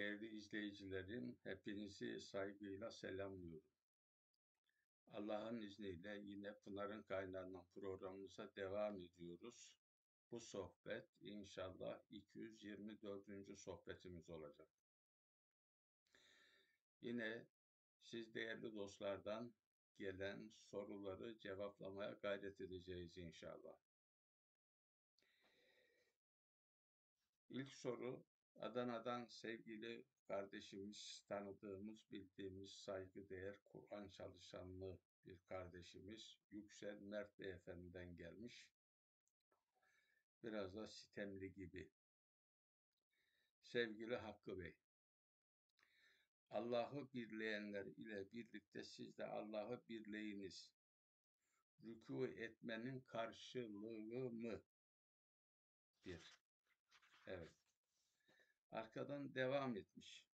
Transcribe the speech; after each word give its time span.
Değerli 0.00 0.28
izleyicilerim, 0.28 1.36
hepinizi 1.44 2.20
saygıyla 2.20 2.90
selamlıyorum. 2.90 3.68
Allah'ın 5.12 5.60
izniyle 5.60 6.18
yine 6.18 6.54
Pınar'ın 6.58 7.02
kaynağından 7.02 7.66
programımıza 7.74 8.56
devam 8.56 9.00
ediyoruz. 9.00 9.74
Bu 10.30 10.40
sohbet 10.40 11.08
inşallah 11.20 12.00
224. 12.10 13.58
sohbetimiz 13.58 14.30
olacak. 14.30 14.68
Yine 17.00 17.46
siz 18.02 18.34
değerli 18.34 18.74
dostlardan 18.74 19.52
gelen 19.98 20.50
soruları 20.70 21.38
cevaplamaya 21.38 22.12
gayret 22.12 22.60
edeceğiz 22.60 23.18
inşallah. 23.18 23.76
İlk 27.50 27.72
soru 27.72 28.29
Adana'dan 28.56 29.24
sevgili 29.26 30.04
kardeşimiz, 30.24 31.24
tanıdığımız, 31.28 32.10
bildiğimiz 32.12 32.70
saygıdeğer 32.70 33.56
Kur'an 33.64 34.08
çalışanlı 34.08 34.98
bir 35.26 35.38
kardeşimiz 35.38 36.38
Yüksel 36.50 37.00
Mert 37.00 37.38
Beyefendi'den 37.38 38.16
gelmiş. 38.16 38.68
Biraz 40.42 40.74
da 40.74 40.88
sitemli 40.88 41.52
gibi. 41.52 41.90
Sevgili 43.62 44.16
Hakkı 44.16 44.58
Bey, 44.58 44.76
Allah'ı 46.50 47.12
birleyenler 47.12 47.86
ile 47.86 48.32
birlikte 48.32 48.84
siz 48.84 49.18
de 49.18 49.26
Allah'ı 49.26 49.80
birleyiniz. 49.88 50.72
Rükû 51.84 52.34
etmenin 52.34 53.00
karşılığı 53.00 54.30
mı? 54.30 54.60
Bir. 56.04 56.36
Evet. 57.26 57.59
Arkadan 58.72 59.34
devam 59.34 59.76
etmiş. 59.76 60.24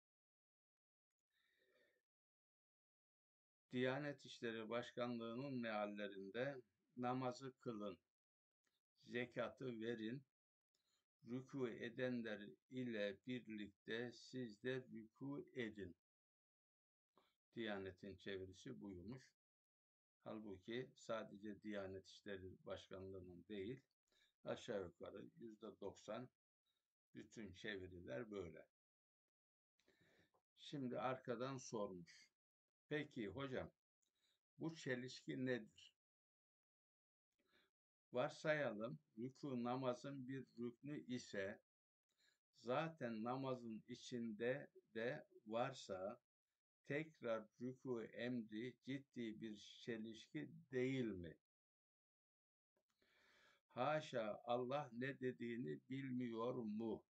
Diyanet 3.73 4.27
İşleri 4.27 4.69
Başkanlığı'nın 4.69 5.55
meallerinde 5.55 6.62
namazı 6.97 7.59
kılın, 7.61 7.98
zekatı 9.05 9.81
verin, 9.81 10.23
rükû 11.25 11.70
edenler 11.70 12.41
ile 12.70 13.17
birlikte 13.27 14.12
siz 14.12 14.62
de 14.62 14.77
rükû 14.77 15.61
edin. 15.61 15.97
Diyanet'in 17.55 18.17
çevirisi 18.17 18.81
buymuş. 18.81 19.25
Halbuki 20.25 20.91
sadece 20.95 21.62
Diyanet 21.62 22.09
İşleri 22.09 22.67
Başkanlığı'nın 22.67 23.45
değil, 23.48 23.81
aşağı 24.45 24.84
yukarı 24.84 25.31
yüzde 25.37 25.81
doksan 25.81 26.28
bütün 27.15 27.53
çeviriler 27.53 28.31
böyle. 28.31 28.67
Şimdi 30.59 30.99
arkadan 31.01 31.57
sormuş. 31.57 32.31
Peki 32.89 33.29
hocam 33.29 33.71
bu 34.59 34.75
çelişki 34.75 35.47
nedir? 35.47 35.97
Varsayalım 38.12 38.99
rükû 39.19 39.65
namazın 39.65 40.29
bir 40.29 40.47
rüknü 40.59 41.01
ise 41.01 41.61
zaten 42.61 43.25
namazın 43.25 43.84
içinde 43.89 44.71
de 44.95 45.27
varsa 45.47 46.21
tekrar 46.84 47.43
rükû 47.61 48.07
emri 48.07 48.77
ciddi 48.84 49.41
bir 49.41 49.81
çelişki 49.84 50.51
değil 50.73 51.05
mi? 51.05 51.34
Haşa 53.77 54.42
Allah 54.44 54.91
ne 54.92 55.20
dediğini 55.20 55.80
bilmiyor 55.91 56.55
mu? 56.55 57.05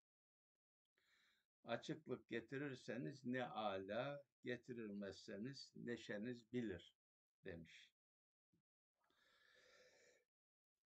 Açıklık 1.64 2.28
getirirseniz 2.28 3.24
ne 3.24 3.44
ala, 3.44 4.24
getirilmezseniz 4.44 5.72
neşeniz 5.76 6.52
bilir 6.52 6.94
demiş. 7.44 7.92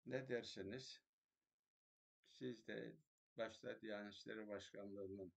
Ne 0.05 0.29
dersiniz? 0.29 1.01
Siz 2.29 2.67
de 2.67 2.95
başta 3.37 3.81
Diyanet 3.81 4.13
İşleri 4.13 4.47
Başkanlığı'nın 4.47 5.33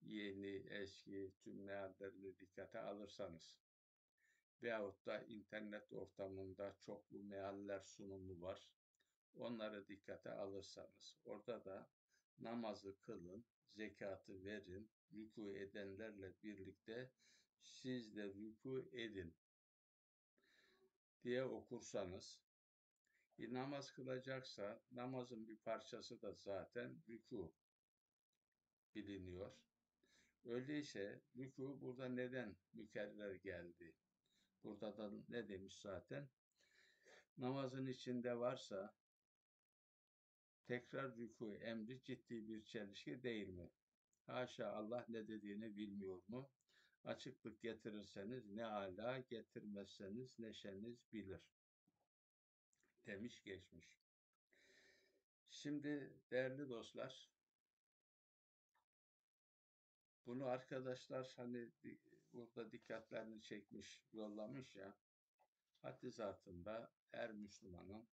yeni, 0.00 0.56
eski 0.56 1.32
tüm 1.40 1.64
meallerini 1.64 2.38
dikkate 2.38 2.78
alırsanız 2.78 3.56
veyahut 4.62 5.06
da 5.06 5.22
internet 5.22 5.92
ortamında 5.92 6.76
çoklu 6.80 7.22
mealler 7.22 7.80
sunumu 7.80 8.42
var. 8.42 8.70
Onları 9.36 9.88
dikkate 9.88 10.30
alırsanız 10.30 11.18
orada 11.24 11.64
da 11.64 11.88
namazı 12.38 13.00
kılın, 13.00 13.44
zekatı 13.68 14.44
verin, 14.44 14.90
rükû 15.12 15.58
edenlerle 15.58 16.42
birlikte 16.42 17.10
siz 17.60 18.16
de 18.16 18.26
rükû 18.26 18.88
edin 18.92 19.34
diye 21.22 21.44
okursanız 21.44 22.40
bir 23.38 23.54
namaz 23.54 23.92
kılacaksa 23.92 24.82
namazın 24.90 25.48
bir 25.48 25.56
parçası 25.56 26.22
da 26.22 26.32
zaten 26.32 27.02
rükû 27.08 27.52
biliniyor. 28.94 29.52
Öyleyse 30.44 31.22
rükû 31.36 31.80
burada 31.80 32.08
neden 32.08 32.56
mükerrer 32.72 33.34
geldi? 33.34 33.94
Burada 34.64 34.96
da 34.96 35.10
ne 35.28 35.48
demiş 35.48 35.78
zaten? 35.78 36.28
Namazın 37.38 37.86
içinde 37.86 38.38
varsa 38.38 38.94
tekrar 40.66 41.10
rükû 41.10 41.56
emri 41.56 42.02
ciddi 42.02 42.48
bir 42.48 42.64
çelişki 42.64 43.22
değil 43.22 43.48
mi? 43.48 43.70
Haşa 44.26 44.72
Allah 44.72 45.04
ne 45.08 45.28
dediğini 45.28 45.76
bilmiyor 45.76 46.22
mu? 46.28 46.50
Açıklık 47.04 47.60
getirirseniz 47.60 48.50
ne 48.50 48.64
ala, 48.64 49.18
getirmezseniz 49.18 50.38
neşeniz 50.38 51.12
bilir. 51.12 51.40
Demiş 53.06 53.42
geçmiş. 53.42 54.00
Şimdi 55.50 56.12
değerli 56.30 56.68
dostlar, 56.68 57.30
bunu 60.26 60.46
arkadaşlar 60.46 61.32
hani 61.36 61.70
burada 62.32 62.72
dikkatlerini 62.72 63.42
çekmiş, 63.42 64.02
yollamış 64.12 64.76
ya, 64.76 64.96
haddi 65.82 66.10
zatında 66.10 66.92
her 67.10 67.32
Müslümanın 67.32 68.08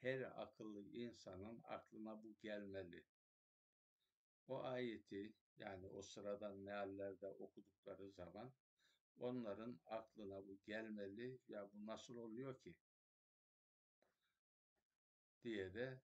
her 0.00 0.42
akıllı 0.42 0.82
insanın 0.82 1.60
aklına 1.62 2.22
bu 2.22 2.36
gelmeli. 2.40 3.04
O 4.48 4.62
ayeti 4.62 5.32
yani 5.58 5.88
o 5.88 6.02
sıradan 6.02 6.56
meallerde 6.56 7.28
okudukları 7.28 8.10
zaman 8.10 8.52
onların 9.18 9.80
aklına 9.86 10.46
bu 10.48 10.58
gelmeli. 10.64 11.38
Ya 11.48 11.70
bu 11.72 11.86
nasıl 11.86 12.16
oluyor 12.16 12.60
ki? 12.60 12.76
diye 15.46 15.74
de 15.74 16.00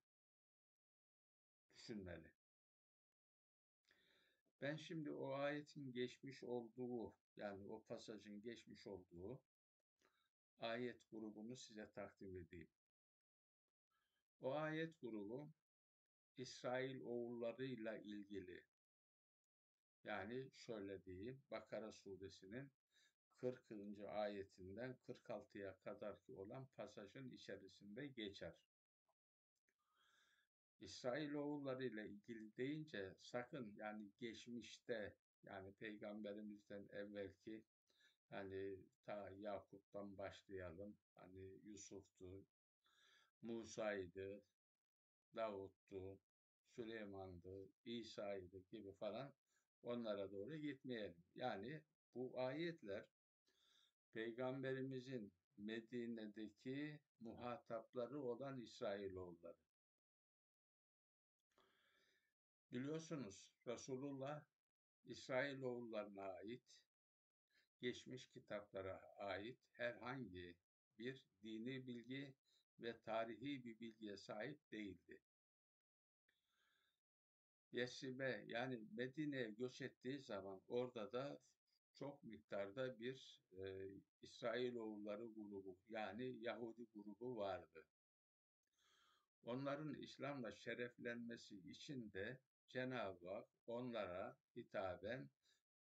düşünmeli. 1.76 2.32
Ben 4.60 4.76
şimdi 4.76 5.10
o 5.10 5.32
ayetin 5.32 5.92
geçmiş 5.92 6.44
olduğu 6.44 7.14
yani 7.36 7.66
o 7.66 7.84
pasajın 7.84 8.42
geçmiş 8.42 8.86
olduğu 8.86 9.40
ayet 10.60 11.10
grubunu 11.10 11.56
size 11.56 11.90
takdim 11.90 12.36
edeyim. 12.36 12.68
O 14.42 14.54
ayet 14.54 15.00
grubu 15.00 15.52
İsrail 16.36 17.00
oğullarıyla 17.00 17.98
ilgili 17.98 18.64
yani 20.04 20.50
şöyle 20.54 21.04
diyeyim 21.04 21.42
Bakara 21.50 21.92
suresinin 21.92 22.72
40. 23.36 23.72
ayetinden 24.08 24.96
46'ya 25.06 25.78
kadar 25.78 26.22
ki 26.22 26.32
olan 26.32 26.66
pasajın 26.76 27.30
içerisinde 27.30 28.06
geçer. 28.06 28.54
İsrail 30.80 31.34
oğullarıyla 31.34 32.04
ilgili 32.04 32.56
deyince 32.56 33.14
sakın 33.20 33.74
yani 33.76 34.10
geçmişte 34.18 35.16
yani 35.42 35.72
peygamberimizden 35.72 36.88
evvelki 36.88 37.64
hani 38.30 38.78
ta 39.02 39.30
Yakup'tan 39.30 40.18
başlayalım 40.18 40.96
hani 41.14 41.60
Yusuf'tu, 41.64 42.44
Musa'ydı, 43.42 44.42
Davut'tu, 45.36 46.20
Süleyman'dı, 46.64 47.68
İsa'ydı 47.84 48.58
gibi 48.58 48.92
falan 48.92 49.34
onlara 49.82 50.30
doğru 50.30 50.56
gitmeyelim. 50.56 51.24
Yani 51.34 51.82
bu 52.14 52.38
ayetler 52.38 53.06
Peygamberimizin 54.12 55.32
Medine'deki 55.56 57.00
muhatapları 57.20 58.20
olan 58.20 58.60
İsrailoğulları. 58.60 59.58
Biliyorsunuz 62.72 63.50
Resulullah 63.66 64.44
İsrailoğullarına 65.04 66.22
ait 66.22 66.62
geçmiş 67.80 68.28
kitaplara 68.28 69.00
ait 69.16 69.58
herhangi 69.72 70.56
bir 70.98 71.24
dini 71.42 71.86
bilgi 71.86 72.34
ve 72.78 73.00
tarihi 73.00 73.64
bir 73.64 73.80
bilgiye 73.80 74.16
sahip 74.16 74.72
değildi. 74.72 75.20
Yesrib'e 77.72 78.44
yani 78.46 78.80
Medine'ye 78.92 79.50
göç 79.50 79.82
ettiği 79.82 80.18
zaman 80.18 80.62
orada 80.68 81.12
da 81.12 81.40
çok 81.94 82.24
miktarda 82.24 82.98
bir 82.98 83.42
e, 83.52 83.88
İsrailoğulları 84.22 85.26
grubu 85.26 85.78
yani 85.88 86.42
Yahudi 86.42 86.86
grubu 86.94 87.36
vardı. 87.36 87.86
Onların 89.44 89.94
İslam'la 89.94 90.52
şereflenmesi 90.52 91.58
için 91.58 92.12
de 92.12 92.40
Cenab-ı 92.68 93.28
Hak 93.28 93.48
onlara 93.66 94.38
hitaben 94.56 95.30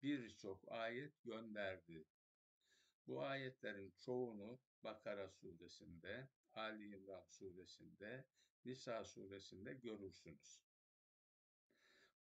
birçok 0.02 0.72
ayet 0.72 1.22
gönderdi. 1.24 2.04
Bu 3.06 3.22
ayetlerin 3.22 3.94
çoğunu 3.98 4.60
Bakara 4.84 5.28
suresinde, 5.28 6.28
Ali 6.54 6.96
İmran 6.96 7.24
suresinde, 7.28 8.24
Nisa 8.64 9.04
suresinde 9.04 9.74
görürsünüz. 9.74 10.62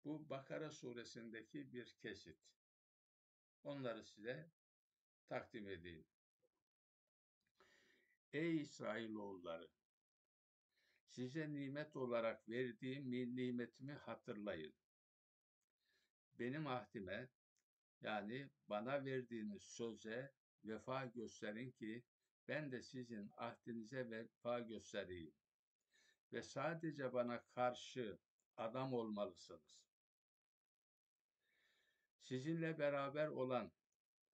Bu 0.05 0.29
Bakara 0.29 0.71
suresindeki 0.71 1.73
bir 1.73 1.95
kesit. 2.01 2.37
Onları 3.63 4.03
size 4.03 4.51
takdim 5.27 5.69
edeyim. 5.69 6.05
Ey 8.33 8.61
İsrailoğulları! 8.61 9.69
Size 11.07 11.53
nimet 11.53 11.95
olarak 11.95 12.49
verdiğim 12.49 13.35
nimetimi 13.35 13.93
hatırlayın. 13.93 14.73
Benim 16.39 16.67
ahdime 16.67 17.29
yani 18.01 18.49
bana 18.69 19.05
verdiğiniz 19.05 19.63
söze 19.63 20.33
vefa 20.65 21.05
gösterin 21.05 21.71
ki 21.71 22.03
ben 22.47 22.71
de 22.71 22.81
sizin 22.81 23.31
ahdinize 23.37 24.09
vefa 24.09 24.59
göstereyim. 24.59 25.33
Ve 26.33 26.41
sadece 26.41 27.13
bana 27.13 27.43
karşı 27.43 28.19
adam 28.57 28.93
olmalısınız. 28.93 29.81
Sizinle 32.17 32.79
beraber 32.79 33.27
olan, 33.27 33.71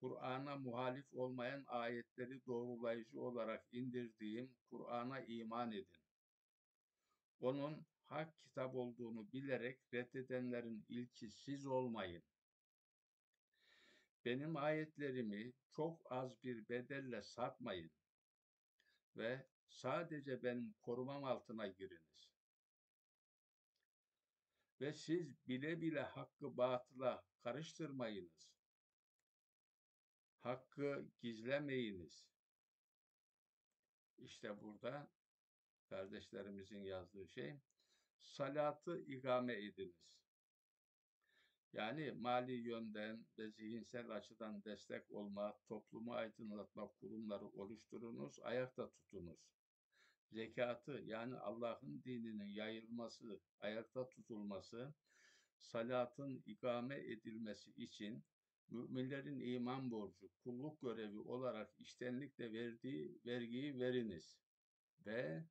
Kur'an'a 0.00 0.56
muhalif 0.56 1.14
olmayan 1.14 1.64
ayetleri 1.66 2.46
doğrulayıcı 2.46 3.20
olarak 3.20 3.66
indirdiğim 3.72 4.54
Kur'an'a 4.70 5.20
iman 5.20 5.72
edin. 5.72 5.98
Onun 7.40 7.86
hak 8.06 8.40
kitap 8.40 8.74
olduğunu 8.74 9.32
bilerek 9.32 9.80
reddedenlerin 9.94 10.84
ilki 10.88 11.30
siz 11.30 11.66
olmayın. 11.66 12.22
Benim 14.24 14.56
ayetlerimi 14.56 15.52
çok 15.70 16.12
az 16.12 16.42
bir 16.44 16.68
bedelle 16.68 17.22
satmayın 17.22 17.90
ve 19.16 19.46
sadece 19.68 20.42
benim 20.42 20.74
korumam 20.82 21.24
altına 21.24 21.66
giriniz. 21.66 22.28
Ve 24.80 24.92
siz 24.92 25.46
bile 25.48 25.80
bile 25.80 26.00
hakkı 26.00 26.56
batıla 26.56 27.24
karıştırmayınız. 27.42 28.52
Hakkı 30.38 31.08
gizlemeyiniz. 31.20 32.28
İşte 34.18 34.60
burada 34.60 35.10
kardeşlerimizin 35.88 36.82
yazdığı 36.82 37.28
şey 37.28 37.60
salatı 38.18 39.00
ikame 39.00 39.64
ediniz. 39.64 40.08
Yani 41.72 42.12
mali 42.12 42.52
yönden 42.52 43.26
ve 43.38 43.50
zihinsel 43.50 44.10
açıdan 44.10 44.64
destek 44.64 45.10
olma, 45.10 45.58
toplumu 45.68 46.12
aydınlatma 46.12 46.88
kurumları 46.88 47.48
oluşturunuz, 47.48 48.40
ayakta 48.42 48.90
tutunuz. 48.90 49.40
Zekatı 50.30 50.92
yani 50.92 51.36
Allah'ın 51.36 52.02
dininin 52.04 52.48
yayılması, 52.48 53.40
ayakta 53.60 54.08
tutulması, 54.08 54.94
salatın 55.58 56.42
ikame 56.46 56.96
edilmesi 56.96 57.70
için 57.70 58.24
müminlerin 58.68 59.40
iman 59.40 59.90
borcu, 59.90 60.28
kulluk 60.44 60.80
görevi 60.80 61.18
olarak 61.18 61.74
iştenlikle 61.78 62.52
verdiği 62.52 63.20
vergiyi 63.26 63.78
veriniz. 63.78 64.38
Ve 65.06 65.44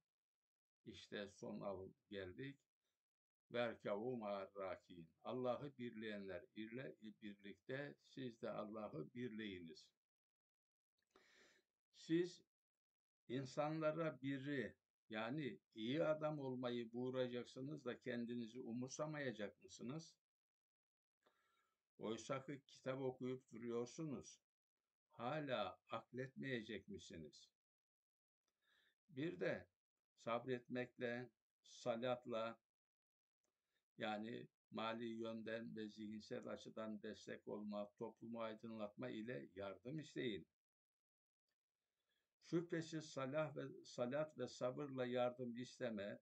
işte 0.85 1.29
son 1.29 1.61
av 1.61 1.87
geldik. 2.09 2.66
Verkavu 3.53 4.17
ma'arrakin. 4.17 5.09
Allah'ı 5.23 5.77
birleyenler 5.77 6.45
ile 6.55 6.95
birlikte 7.01 7.95
siz 8.03 8.41
de 8.41 8.49
Allah'ı 8.49 9.13
birleyiniz. 9.13 9.87
Siz 11.93 12.43
insanlara 13.27 14.21
biri 14.21 14.75
yani 15.09 15.59
iyi 15.75 16.03
adam 16.03 16.39
olmayı 16.39 16.93
buğrayacaksınız 16.93 17.85
da 17.85 17.99
kendinizi 17.99 18.61
umursamayacak 18.61 19.63
mısınız? 19.63 20.15
Oysa 21.97 22.45
ki 22.45 22.61
kitap 22.67 23.01
okuyup 23.01 23.51
duruyorsunuz. 23.51 24.41
Hala 25.09 25.79
akletmeyecek 25.89 26.87
misiniz? 26.87 27.49
Bir 29.09 29.39
de 29.39 29.67
sabretmekle, 30.13 31.29
salatla, 31.61 32.59
yani 33.97 34.47
mali 34.71 35.05
yönden 35.05 35.75
ve 35.75 35.87
zihinsel 35.87 36.47
açıdan 36.47 37.03
destek 37.03 37.47
olma, 37.47 37.91
toplumu 37.97 38.41
aydınlatma 38.41 39.09
ile 39.09 39.49
yardım 39.55 39.99
isteyin. 39.99 40.47
Şüphesiz 42.41 43.05
salah 43.05 43.55
ve 43.55 43.83
salat 43.83 44.37
ve 44.37 44.47
sabırla 44.47 45.05
yardım 45.05 45.55
isteme, 45.57 46.19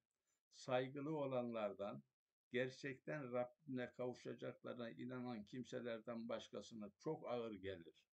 saygılı 0.53 1.17
olanlardan, 1.17 2.03
gerçekten 2.51 3.33
Rabbine 3.33 3.93
kavuşacaklarına 3.93 4.89
inanan 4.89 5.45
kimselerden 5.45 6.29
başkasına 6.29 6.91
çok 6.99 7.27
ağır 7.27 7.51
gelir. 7.51 8.05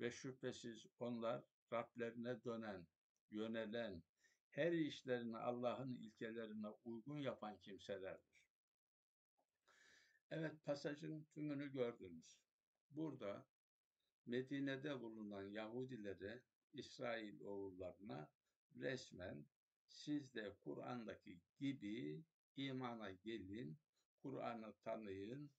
Ve 0.00 0.10
şüphesiz 0.10 0.86
onlar 0.98 1.44
Rablerine 1.72 2.44
dönen, 2.44 2.86
yönelen, 3.30 4.02
her 4.48 4.72
işlerini 4.72 5.36
Allah'ın 5.36 5.96
ilkelerine 5.96 6.68
uygun 6.84 7.18
yapan 7.18 7.58
kimselerdir. 7.58 8.31
Evet 10.34 10.64
pasajın 10.64 11.24
tümünü 11.24 11.72
gördünüz. 11.72 12.38
Burada 12.90 13.46
Medine'de 14.26 15.00
bulunan 15.00 15.42
Yahudilere, 15.42 16.42
İsrail 16.72 17.40
oğullarına 17.40 18.30
resmen 18.76 19.46
siz 19.88 20.34
de 20.34 20.56
Kur'an'daki 20.64 21.40
gibi 21.58 22.24
imana 22.56 23.10
gelin, 23.10 23.78
Kur'an'ı 24.22 24.74
tanıyın, 24.80 25.50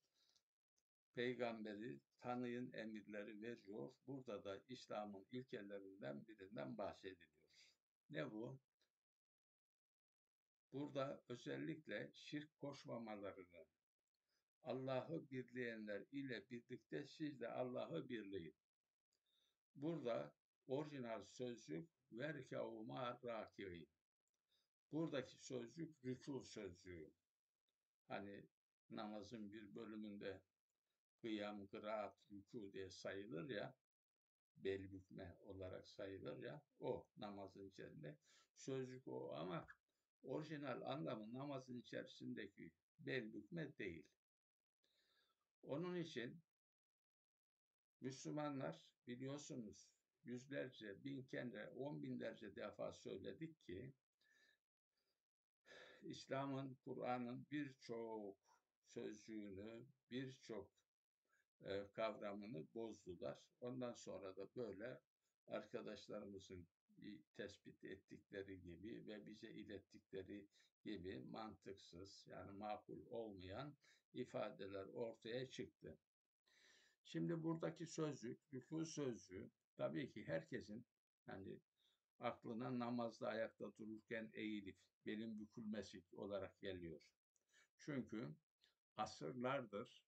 peygamberi 1.14 2.00
tanıyın 2.18 2.72
emirleri 2.72 3.42
veriyor. 3.42 3.92
Burada 4.06 4.44
da 4.44 4.60
İslam'ın 4.68 5.26
ilkelerinden 5.32 6.26
birinden 6.26 6.78
bahsediliyor. 6.78 7.30
Ne 8.10 8.32
bu? 8.32 8.60
Burada 10.72 11.22
özellikle 11.28 12.10
şirk 12.14 12.58
koşmamalarını, 12.58 13.66
Allah'ı 14.64 15.30
birleyenler 15.30 16.04
ile 16.12 16.50
birlikte 16.50 17.06
siz 17.06 17.40
de 17.40 17.48
Allah'ı 17.48 18.08
birleyin. 18.08 18.56
Burada 19.74 20.34
orijinal 20.66 21.24
sözcük 21.24 21.88
verkâ'u 22.12 22.84
ma'ar-râki'in. 22.84 23.88
Buradaki 24.92 25.36
sözcük 25.36 26.04
rükû 26.04 26.44
sözcüğü. 26.44 27.10
Hani 28.08 28.46
namazın 28.90 29.52
bir 29.52 29.74
bölümünde 29.74 30.42
kıyam, 31.20 31.66
kıraat, 31.66 32.16
rükû 32.30 32.72
diye 32.72 32.90
sayılır 32.90 33.48
ya, 33.50 33.74
bel 34.56 34.92
bükme 34.92 35.36
olarak 35.40 35.88
sayılır 35.88 36.42
ya, 36.42 36.62
o 36.80 37.06
namazın 37.16 37.68
içerisinde. 37.68 38.16
Sözcük 38.54 39.08
o 39.08 39.32
ama 39.32 39.66
orijinal 40.22 40.82
anlamı 40.82 41.34
namazın 41.34 41.80
içerisindeki 41.80 42.72
bel 42.98 43.32
bükme 43.32 43.78
değil. 43.78 44.06
Onun 45.66 45.96
için 45.96 46.40
Müslümanlar 48.00 48.88
biliyorsunuz 49.06 49.90
yüzlerce, 50.24 51.04
bin 51.04 51.22
kere, 51.22 51.68
on 51.68 52.02
binlerce 52.02 52.56
defa 52.56 52.92
söyledik 52.92 53.62
ki 53.62 53.94
İslam'ın, 56.02 56.74
Kur'an'ın 56.74 57.46
birçok 57.50 58.38
sözcüğünü, 58.82 59.86
birçok 60.10 60.70
e, 61.62 61.86
kavramını 61.92 62.66
bozdular. 62.74 63.38
Ondan 63.60 63.92
sonra 63.92 64.36
da 64.36 64.54
böyle 64.56 65.00
arkadaşlarımızın 65.46 66.68
tespit 67.36 67.84
ettikleri 67.84 68.60
gibi 68.60 69.06
ve 69.06 69.26
bize 69.26 69.50
ilettikleri 69.50 70.48
gibi 70.84 71.20
mantıksız 71.20 72.26
yani 72.26 72.52
makul 72.52 73.06
olmayan 73.06 73.74
ifadeler 74.14 74.86
ortaya 74.86 75.50
çıktı. 75.50 75.98
Şimdi 77.04 77.42
buradaki 77.42 77.86
sözcük, 77.86 78.40
rükû 78.52 78.86
sözcüğü 78.86 79.50
tabii 79.76 80.10
ki 80.10 80.28
herkesin 80.28 80.86
yani 81.26 81.60
aklına 82.18 82.78
namazda 82.78 83.28
ayakta 83.28 83.76
dururken 83.76 84.30
eğilip 84.32 84.76
belin 85.06 85.40
bükülmesi 85.40 86.02
olarak 86.12 86.60
geliyor. 86.60 87.02
Çünkü 87.78 88.34
asırlardır 88.96 90.04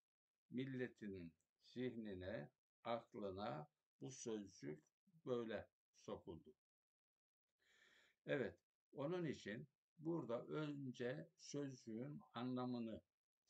milletin 0.51 1.33
zihnine, 1.63 2.51
aklına 2.85 3.71
bu 4.01 4.11
sözcük 4.11 4.83
böyle 5.27 5.69
sokuldu. 5.95 6.55
Evet, 8.27 8.59
onun 8.93 9.25
için 9.25 9.69
burada 9.99 10.47
önce 10.47 11.29
sözcüğün 11.39 12.21
anlamını 12.35 13.01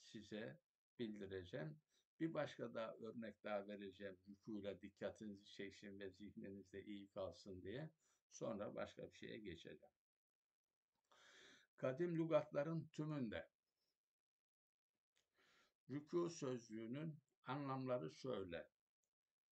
size 0.07 0.59
bildireceğim. 0.99 1.81
Bir 2.21 2.35
başka 2.35 2.75
daha 2.75 2.95
örnek 2.95 3.45
daha 3.45 3.69
vereceğim. 3.69 4.17
Rükûyla 4.29 4.81
dikkatinizi 4.81 5.51
çeksin 5.51 6.01
ve 6.01 6.11
zihninizde 6.11 6.85
iyi 6.85 7.09
kalsın 7.11 7.63
diye. 7.63 7.91
Sonra 8.31 8.75
başka 8.75 9.13
bir 9.13 9.19
şeye 9.19 9.39
geçeceğim. 9.39 9.93
Kadim 11.77 12.19
lügatların 12.19 12.89
tümünde 12.89 13.49
rükû 15.91 16.31
sözcüğünün 16.31 17.21
anlamları 17.45 18.11
şöyle. 18.11 18.69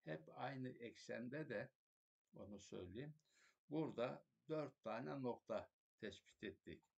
Hep 0.03 0.29
aynı 0.36 0.70
eksende 0.70 1.50
de 1.50 1.72
onu 2.34 2.60
söyleyeyim. 2.60 3.13
Burada 3.70 4.25
dört 4.50 4.84
tane 4.84 5.22
nokta 5.22 5.72
tespit 5.98 6.43
ettik. 6.43 6.90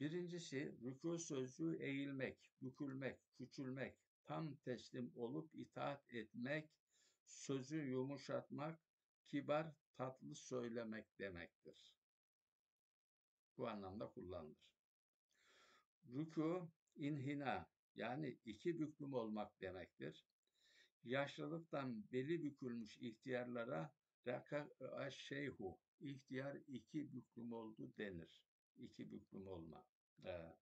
Birincisi 0.00 0.74
rükû 0.82 1.18
sözcüğü 1.18 1.76
eğilmek, 1.76 2.50
bükülmek, 2.62 3.18
küçülmek, 3.34 3.96
tam 4.24 4.54
teslim 4.54 5.12
olup 5.16 5.54
itaat 5.54 6.14
etmek, 6.14 6.70
sözü 7.24 7.76
yumuşatmak, 7.76 8.80
kibar, 9.26 9.66
tatlı 9.94 10.34
söylemek 10.34 11.18
demektir. 11.18 11.96
Bu 13.58 13.68
anlamda 13.68 14.08
kullanılır. 14.08 14.76
Rükû, 16.06 16.68
inhina 16.96 17.70
yani 17.94 18.38
iki 18.44 18.78
büklüm 18.78 19.14
olmak 19.14 19.60
demektir. 19.60 20.26
Yaşlılıktan 21.04 22.12
beli 22.12 22.42
bükülmüş 22.42 22.98
ihtiyarlara 22.98 23.94
raka 24.26 24.68
şeyhu, 25.10 25.78
ihtiyar 26.00 26.56
iki 26.66 27.12
büklüm 27.12 27.52
oldu 27.52 27.92
denir. 27.98 28.45
İki 28.78 29.12
büklüm 29.12 29.46
olma. 29.46 29.86
Ee, 30.24 30.56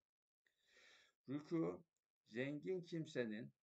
rükû, 1.29 1.83
zengin 2.31 2.81
kimsenin 2.81 3.53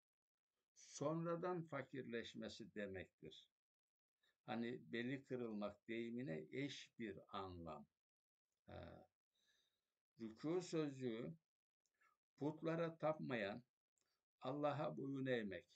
sonradan 0.74 1.62
fakirleşmesi 1.62 2.74
demektir. 2.74 3.50
Hani 4.46 4.92
beli 4.92 5.24
kırılmak 5.24 5.88
deyimine 5.88 6.46
eş 6.50 6.94
bir 6.98 7.18
anlam. 7.28 7.86
Ee, 8.68 8.72
rükû 10.20 10.62
sözcüğü 10.62 11.34
putlara 12.36 12.98
tapmayan, 12.98 13.62
Allah'a 14.40 14.96
boyun 14.96 15.26
eğmek, 15.26 15.66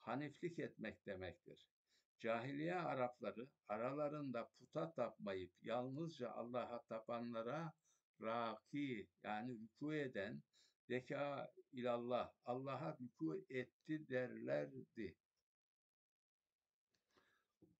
haniflik 0.00 0.58
etmek 0.58 1.06
demektir. 1.06 1.70
Cahiliye 2.18 2.74
Arapları 2.74 3.48
aralarında 3.68 4.48
puta 4.48 4.92
tapmayıp 4.92 5.52
yalnızca 5.62 6.30
Allah'a 6.30 6.82
tapanlara 6.82 7.72
raki 8.20 9.08
yani 9.22 9.52
rükû 9.52 9.94
eden 9.96 10.42
Zeka 10.90 11.52
ilallah, 11.72 12.32
Allah'a 12.44 12.90
rükû 12.90 13.44
etti 13.48 14.08
derlerdi. 14.08 15.16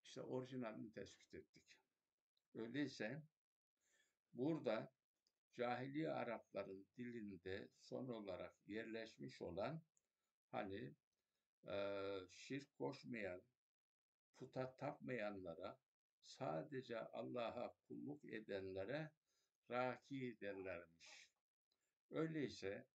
İşte 0.03 0.23
orijinalini 0.23 0.93
tespit 0.93 1.35
ettik. 1.35 1.79
Öyleyse 2.55 3.23
burada 4.33 4.93
cahiliye 5.55 6.11
Arapların 6.11 6.87
dilinde 6.97 7.69
son 7.79 8.09
olarak 8.09 8.55
yerleşmiş 8.69 9.43
olan 9.43 9.83
hani 10.51 10.95
e, 11.69 11.77
şirk 12.31 12.75
koşmayan, 12.75 13.43
puta 14.37 14.77
tapmayanlara, 14.77 15.79
sadece 16.23 16.99
Allah'a 16.99 17.75
kulluk 17.89 18.25
edenlere 18.25 19.11
raki 19.71 20.41
derlermiş. 20.41 21.29
Öyleyse 22.11 22.87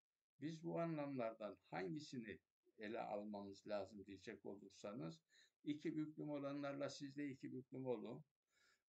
biz 0.41 0.63
bu 0.63 0.79
anlamlardan 0.79 1.57
hangisini 1.69 2.39
ele 2.77 2.99
almamız 2.99 3.67
lazım 3.67 4.05
diyecek 4.05 4.45
olursanız 4.45 5.21
iki 5.63 5.97
büklüm 5.97 6.29
olanlarla 6.29 6.89
siz 6.89 7.15
de 7.15 7.29
iki 7.29 7.53
büklüm 7.53 7.85
olun. 7.85 8.25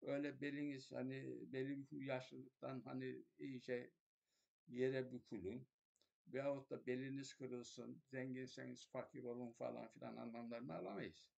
Öyle 0.02 0.40
beliniz 0.40 0.92
hani 0.92 1.52
beli 1.52 2.04
yaşlılıktan 2.04 2.80
hani 2.80 3.24
iyice 3.38 3.92
yere 4.68 5.12
bükülün. 5.12 5.68
Veyahut 6.26 6.70
da 6.70 6.86
beliniz 6.86 7.34
kırılsın, 7.34 8.02
zenginseniz 8.06 8.88
fakir 8.88 9.24
olun 9.24 9.52
falan 9.52 9.88
filan 9.88 10.16
anlamlarını 10.16 10.74
alamayız. 10.74 11.28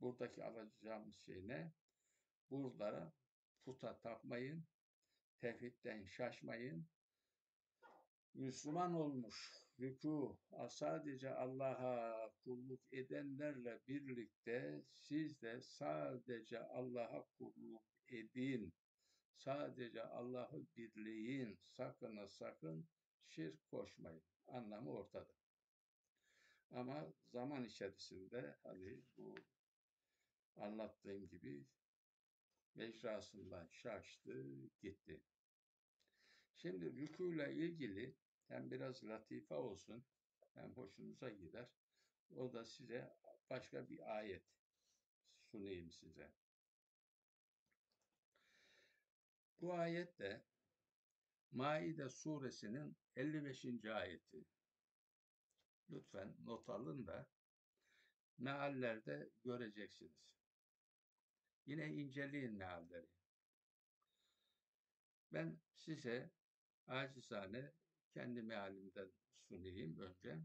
Buradaki 0.00 0.44
alacağımız 0.44 1.16
şey 1.16 1.48
ne? 1.48 1.72
Burada 2.50 3.12
puta 3.64 4.00
tapmayın, 4.00 4.64
tevhidden 5.40 6.04
şaşmayın, 6.04 6.86
Müslüman 8.34 8.94
olmuş, 8.94 9.36
rükû, 9.78 10.36
sadece 10.68 11.34
Allah'a 11.34 12.30
kulluk 12.44 12.80
edenlerle 12.92 13.80
birlikte 13.88 14.84
siz 14.92 15.42
de 15.42 15.60
sadece 15.62 16.60
Allah'a 16.60 17.26
kulluk 17.38 17.82
edin. 18.08 18.72
Sadece 19.34 20.02
Allah'ı 20.02 20.66
birleyin. 20.76 21.58
Sakın 21.62 22.26
sakın 22.26 22.88
şirk 23.26 23.66
koşmayın. 23.70 24.22
Anlamı 24.46 24.90
ortada. 24.90 25.34
Ama 26.70 27.12
zaman 27.32 27.64
içerisinde 27.64 28.56
hani 28.62 29.02
bu 29.16 29.34
anlattığım 30.56 31.28
gibi 31.28 31.64
mecrasından 32.74 33.68
şaştı, 33.72 34.44
gitti. 34.82 35.20
Şimdi 36.56 36.84
rükûyla 36.84 37.48
ilgili 37.48 38.16
hem 38.48 38.70
biraz 38.70 39.04
latife 39.04 39.54
olsun 39.54 40.04
hem 40.54 40.72
hoşunuza 40.72 41.30
gider. 41.30 41.68
O 42.36 42.52
da 42.52 42.64
size 42.64 43.16
başka 43.50 43.88
bir 43.88 44.16
ayet 44.16 44.44
sunayım 45.42 45.90
size. 45.90 46.32
Bu 49.60 49.72
ayet 49.72 50.18
de 50.18 50.42
Maide 51.52 52.08
suresinin 52.08 52.96
55. 53.16 53.84
ayeti. 53.84 54.44
Lütfen 55.90 56.34
not 56.44 56.68
alın 56.68 57.06
da 57.06 57.28
meallerde 58.38 59.30
göreceksiniz. 59.44 60.39
Yine 61.66 61.86
inceleyin 61.86 62.52
mealleri. 62.52 63.06
Ben 65.32 65.60
size 65.72 66.30
acizane 66.86 67.72
kendi 68.10 68.42
mealimden 68.42 69.10
sunayım 69.48 69.98
önce. 69.98 70.38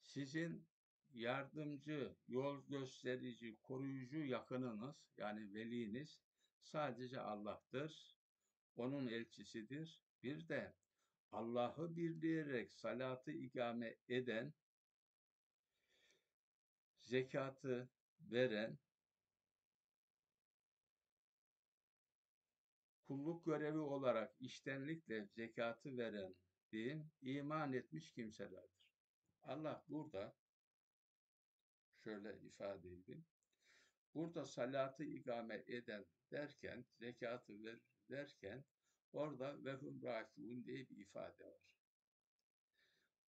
Sizin 0.00 0.66
yardımcı, 1.10 2.16
yol 2.28 2.66
gösterici, 2.66 3.60
koruyucu 3.62 4.18
yakınınız 4.24 4.96
yani 5.16 5.54
veliniz 5.54 6.20
sadece 6.60 7.20
Allah'tır. 7.20 8.16
Onun 8.76 9.06
elçisidir. 9.06 10.02
Bir 10.22 10.48
de 10.48 10.74
Allah'ı 11.30 11.96
birleyerek 11.96 12.72
salatı 12.72 13.32
ikame 13.32 13.96
eden, 14.08 14.54
zekatı 17.00 17.90
veren, 18.20 18.78
kulluk 23.14 23.44
görevi 23.44 23.78
olarak 23.78 24.34
iştenlikle 24.40 25.26
zekatı 25.26 25.98
veren 25.98 26.34
din 26.72 27.12
iman 27.22 27.72
etmiş 27.72 28.12
kimselerdir. 28.12 28.94
Allah 29.42 29.84
burada 29.88 30.36
şöyle 32.04 32.40
ifade 32.40 32.88
edeyim. 32.88 33.24
Burada 34.14 34.44
salatı 34.44 35.04
ikame 35.04 35.64
eden 35.66 36.04
derken, 36.30 36.84
zekatı 36.98 37.64
ver 37.64 37.78
derken 38.10 38.64
orada 39.12 39.64
vehum 39.64 40.02
rakiun 40.02 40.64
diye 40.64 40.88
bir 40.90 40.96
ifade 40.96 41.44
var. 41.44 41.60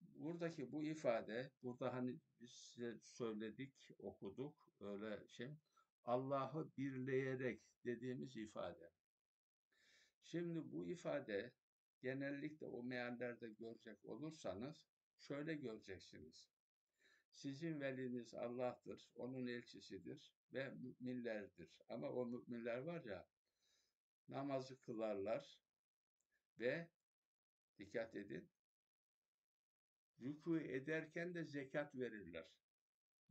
Buradaki 0.02 0.72
bu 0.72 0.84
ifade, 0.84 1.52
burada 1.64 1.94
hani 1.94 2.20
biz 2.40 2.52
size 2.52 3.00
söyledik, 3.02 3.90
okuduk, 4.00 4.68
öyle 4.80 5.28
şey, 5.28 5.58
Allah'ı 6.06 6.72
birleyerek 6.78 7.62
dediğimiz 7.86 8.38
ifade. 8.38 9.03
Şimdi 10.24 10.72
bu 10.72 10.88
ifade 10.88 11.52
genellikle 12.02 12.66
o 12.66 12.84
meallerde 12.84 13.50
görecek 13.50 14.06
olursanız 14.06 14.86
şöyle 15.18 15.54
göreceksiniz. 15.54 16.50
Sizin 17.30 17.82
veliniz 17.82 18.34
Allah'tır, 18.34 19.12
onun 19.16 19.48
elçisidir 19.48 20.34
ve 20.54 20.70
müminlerdir. 20.70 21.70
Ama 21.90 22.10
o 22.10 22.26
müminler 22.26 22.78
var 22.78 23.06
ya, 23.06 23.28
namazı 24.30 24.80
kılarlar 24.80 25.60
ve 26.60 26.88
dikkat 27.78 28.16
edin, 28.16 28.50
Rükû 30.22 30.60
ederken 30.60 31.34
de 31.34 31.44
zekat 31.46 31.96
verirler. 31.96 32.46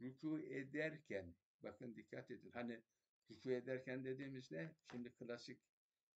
Rükû 0.00 0.42
ederken, 0.42 1.34
bakın 1.62 1.96
dikkat 1.96 2.30
edin. 2.30 2.50
Hani 2.50 2.80
rükû 3.30 3.54
ederken 3.54 4.04
dediğimiz 4.04 4.50
ne? 4.50 4.74
Şimdi 4.90 5.12
klasik 5.12 5.58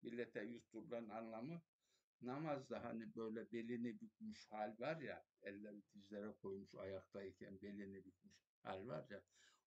millete 0.02 0.44
yutturulan 0.44 1.10
anlamı 1.10 1.62
namazda 2.22 2.84
hani 2.84 3.16
böyle 3.16 3.52
belini 3.52 4.02
bükmüş 4.02 4.52
hal 4.52 4.80
var 4.80 5.02
ya, 5.02 5.26
elleri 5.42 5.82
dizlere 5.94 6.34
koymuş 6.42 6.76
ayaktayken 6.76 7.62
belini 7.62 8.06
bükmüş 8.06 8.36
hal 8.62 8.88
var 8.88 9.06
ya, 9.10 9.22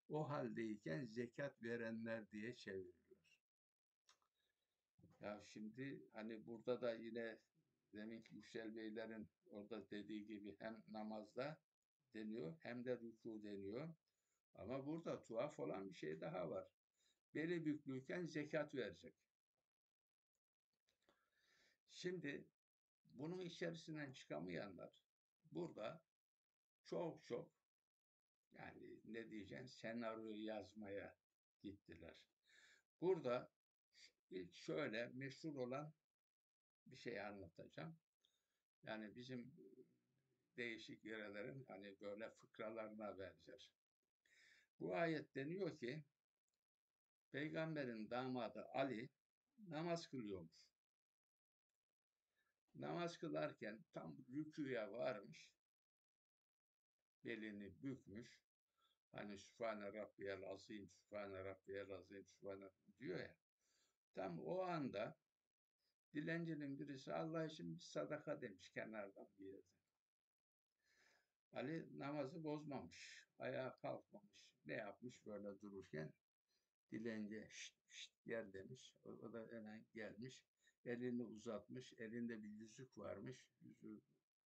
o 0.08 0.28
haldeyken 0.28 1.04
zekat 1.04 1.62
verenler 1.62 2.30
diye 2.30 2.56
çevirilir. 2.56 3.18
Ya 5.20 5.40
şimdi 5.44 6.08
hani 6.12 6.46
burada 6.46 6.80
da 6.80 6.94
yine 6.94 7.38
deminki 7.92 8.34
Yüksel 8.34 8.76
Beylerin 8.76 9.28
orada 9.46 9.90
dediği 9.90 10.26
gibi 10.26 10.56
hem 10.58 10.82
namazda 10.88 11.58
deniyor 12.14 12.56
hem 12.60 12.84
de 12.84 12.92
rükû 12.92 13.42
deniyor. 13.42 13.88
Ama 14.54 14.86
burada 14.86 15.24
tuhaf 15.24 15.60
olan 15.60 15.90
bir 15.90 15.94
şey 15.94 16.20
daha 16.20 16.50
var. 16.50 16.68
Beli 17.34 17.66
büklüyken 17.66 18.26
zekat 18.26 18.74
verecek. 18.74 19.14
Şimdi 21.98 22.44
bunun 23.04 23.38
içerisinden 23.38 24.12
çıkamayanlar 24.12 25.02
burada 25.52 26.02
çok 26.84 27.26
çok 27.26 27.50
yani 28.58 29.00
ne 29.04 29.30
diyeceğim 29.30 29.68
senaryo 29.68 30.32
yazmaya 30.32 31.16
gittiler. 31.62 32.14
Burada 33.00 33.52
ilk 34.30 34.54
şöyle 34.54 35.06
meşhur 35.06 35.54
olan 35.54 35.92
bir 36.86 36.96
şey 36.96 37.20
anlatacağım. 37.20 37.98
Yani 38.82 39.16
bizim 39.16 39.52
değişik 40.56 41.04
yörelerin 41.04 41.64
hani 41.68 42.00
böyle 42.00 42.30
fıkralarına 42.30 43.18
benzer. 43.18 43.72
Bu 44.80 44.94
ayet 44.94 45.34
deniyor 45.34 45.78
ki 45.78 46.04
Peygamberin 47.30 48.10
damadı 48.10 48.64
Ali 48.64 49.10
namaz 49.58 50.06
kılıyormuş. 50.08 50.77
Namaz 52.74 53.18
kılarken 53.18 53.84
tam 53.92 54.16
rüküye 54.34 54.90
varmış. 54.90 55.50
Belini 57.24 57.82
bükmüş. 57.82 58.48
Hani 59.12 59.38
Sübhane 59.38 59.92
Rabbiyel 59.92 60.42
Azim, 60.42 60.88
Sübhane 60.88 61.44
Rabbiyel 61.44 61.90
Azim, 61.90 62.26
Sübhane 62.26 62.70
diyor 62.98 63.18
ya. 63.18 63.36
Tam 64.14 64.40
o 64.40 64.62
anda 64.62 65.18
dilencinin 66.14 66.78
birisi 66.78 67.12
Allah 67.12 67.44
için 67.44 67.74
bir 67.74 67.80
sadaka 67.80 68.40
demiş 68.40 68.70
kenardan 68.70 69.28
bir 69.38 69.44
yerden. 69.44 69.78
Ali 71.52 71.98
namazı 71.98 72.44
bozmamış, 72.44 73.26
ayağa 73.38 73.76
kalkmamış. 73.76 74.48
Ne 74.66 74.74
yapmış 74.74 75.26
böyle 75.26 75.60
dururken? 75.60 76.12
Dilence 76.92 77.48
şşt 77.50 77.78
şşt 77.88 78.24
gel 78.26 78.52
demiş. 78.52 78.94
O, 79.04 79.10
o 79.10 79.32
da 79.32 79.46
hemen 79.50 79.86
gelmiş. 79.94 80.42
Elini 80.84 81.22
uzatmış. 81.22 81.92
Elinde 81.98 82.42
bir 82.42 82.48
yüzük 82.50 82.98
varmış. 82.98 83.50
Yüzüğü 83.60 84.00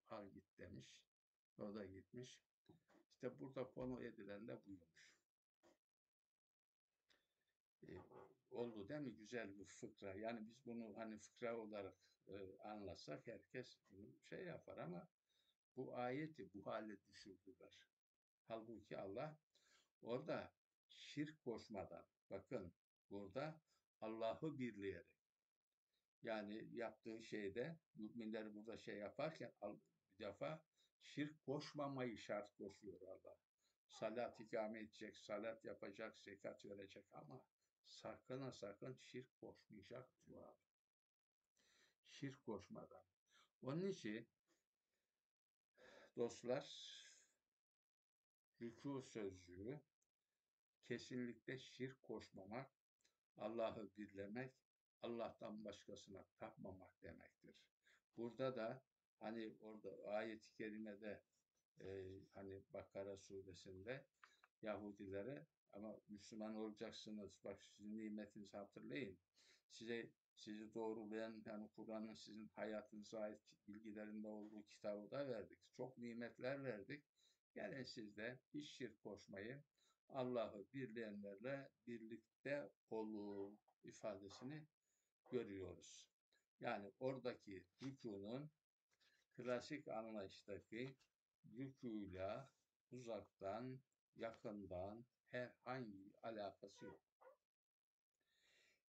al 0.09 0.31
git 0.31 0.59
demiş. 0.59 1.05
O 1.59 1.75
da 1.75 1.87
gitmiş. 1.87 2.41
İşte 3.23 3.41
burada 3.41 3.71
konu 3.71 4.03
edilen 4.03 4.49
de 4.49 4.67
buymuş. 4.67 5.12
Ee, 7.89 7.99
oldu 8.51 8.89
değil 8.89 9.01
mi? 9.01 9.15
Güzel 9.15 9.59
bir 9.59 9.65
fıkra. 9.65 10.15
Yani 10.15 10.47
biz 10.47 10.67
bunu 10.67 10.97
hani 10.97 11.19
fıkra 11.19 11.57
olarak 11.57 11.95
e, 12.29 12.59
anlasak 12.59 13.27
herkes 13.27 13.79
bunu 13.91 14.19
şey 14.21 14.45
yapar 14.45 14.79
ama 14.79 15.09
bu 15.77 15.97
ayeti 15.97 16.55
bu 16.55 16.67
hale 16.67 17.05
düşürdüler. 17.07 17.89
Halbuki 18.49 18.99
Allah 18.99 19.39
orada 20.02 20.52
şirk 20.89 21.43
koşmadan 21.43 22.04
bakın 22.30 22.73
burada 23.11 23.61
Allah'ı 24.00 24.59
birleyerek 24.59 25.22
yani 26.23 26.69
yaptığı 26.73 27.23
şeyde 27.23 27.78
müminler 27.95 28.54
burada 28.54 28.76
şey 28.76 28.97
yaparken 28.97 29.52
bir 30.19 30.25
defa 30.25 30.65
şirk 31.00 31.43
koşmamayı 31.43 32.19
şart 32.19 32.54
koşuyor 32.54 33.00
Allah. 33.00 33.37
Salat 33.87 34.41
ikame 34.41 34.80
edecek, 34.80 35.17
salat 35.17 35.65
yapacak, 35.65 36.19
zekat 36.19 36.65
verecek 36.65 37.04
ama 37.13 37.45
sakın 37.85 38.50
sakın 38.50 38.95
şirk 38.95 39.37
koşmayacak 39.37 40.26
diyor 40.26 40.49
abi. 40.49 40.61
Şirk 42.06 42.43
koşmadan. 42.43 43.04
Onun 43.63 43.87
için 43.87 44.28
dostlar 46.17 46.67
rükû 48.61 49.02
sözcüğü 49.02 49.80
kesinlikle 50.85 51.58
şirk 51.58 52.02
koşmamak, 52.02 52.71
Allah'ı 53.37 53.97
birlemek, 53.97 54.62
Allah'tan 55.02 55.65
başkasına 55.65 56.25
tapmamak 56.36 57.02
demektir. 57.02 57.65
Burada 58.17 58.56
da 58.56 58.82
hani 59.21 59.54
orada 59.60 60.08
ayet-i 60.08 60.52
kerimede 60.52 61.23
e, 61.80 62.21
hani 62.34 62.62
Bakara 62.75 63.17
suresinde 63.17 64.04
Yahudilere 64.62 65.47
ama 65.73 65.97
Müslüman 66.08 66.54
olacaksınız. 66.54 67.38
Bak 67.45 67.62
sizin 67.62 67.97
nimetinizi 67.97 68.56
hatırlayın. 68.56 69.19
Size 69.71 70.10
sizi 70.34 70.75
doğrulayan 70.75 71.43
yani 71.47 71.69
Kur'an'ın 71.69 72.15
sizin 72.15 72.47
hayatınıza 72.47 73.21
ait 73.21 73.41
bilgilerinde 73.69 74.28
olduğu 74.28 74.67
kitabı 74.67 75.10
da 75.10 75.28
verdik. 75.28 75.58
Çok 75.76 75.99
nimetler 75.99 76.65
verdik. 76.65 77.04
Yani 77.54 77.84
siz 77.84 78.17
de 78.17 78.38
hiç 78.54 78.69
şirk 78.69 79.02
koşmayın. 79.02 79.62
Allah'ı 80.08 80.65
birleyenlerle 80.75 81.71
birlikte 81.86 82.71
olun 82.91 83.58
ifadesini 83.84 84.67
görüyoruz. 85.32 86.08
Yani 86.60 86.92
oradaki 87.00 87.66
rükunun 87.82 88.50
klasik 89.36 89.88
anlayıştaki 89.88 90.97
rükuyla 91.56 92.50
uzaktan, 92.90 93.80
yakından 94.16 95.04
herhangi 95.30 96.12
alakası 96.23 96.84
yok. 96.84 97.00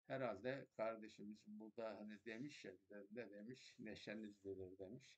Herhalde 0.08 0.68
kardeşimiz 0.78 1.48
burada 1.48 1.98
hani 1.98 2.26
demiş 2.26 2.66
ya 2.66 2.74
ne 3.12 3.30
demiş 3.30 3.76
neşeniz 3.80 4.46
verir 4.46 4.80
demiş. 4.80 5.18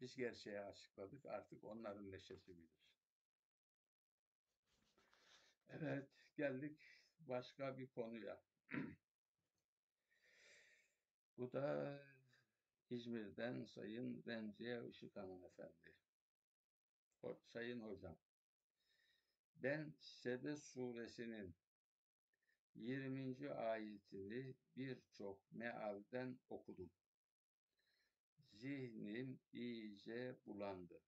Biz 0.00 0.16
gerçeği 0.16 0.60
açıkladık 0.60 1.26
artık 1.26 1.64
onların 1.64 2.10
neşesi 2.10 2.58
bilir. 2.58 2.84
Evet 5.68 6.08
geldik 6.36 6.80
başka 7.18 7.78
bir 7.78 7.86
konuya. 7.86 8.42
Bu 11.38 11.52
da 11.52 11.98
İzmir'den 12.90 13.64
Sayın 13.64 14.22
Remziye 14.26 14.88
Işık 14.88 15.16
Hanımefendi. 15.16 15.94
O, 17.22 17.38
sayın 17.52 17.80
Hocam, 17.80 18.16
ben 19.56 19.94
Sebe 19.98 20.56
suresinin 20.56 21.54
20. 22.74 23.50
ayetini 23.50 24.54
birçok 24.76 25.52
mealden 25.52 26.38
okudum. 26.48 26.90
Zihnim 28.38 29.40
iyice 29.52 30.36
bulandı. 30.46 31.02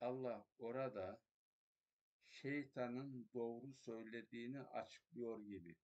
Allah 0.00 0.48
orada 0.58 1.20
şeytanın 2.24 3.30
doğru 3.34 3.72
söylediğini 3.72 4.60
açıklıyor 4.60 5.40
gibi. 5.40 5.76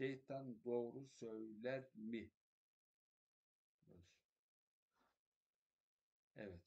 Şeytan 0.00 0.64
doğru 0.64 1.06
söyler 1.06 1.90
mi? 1.94 2.30
Evet. 6.36 6.62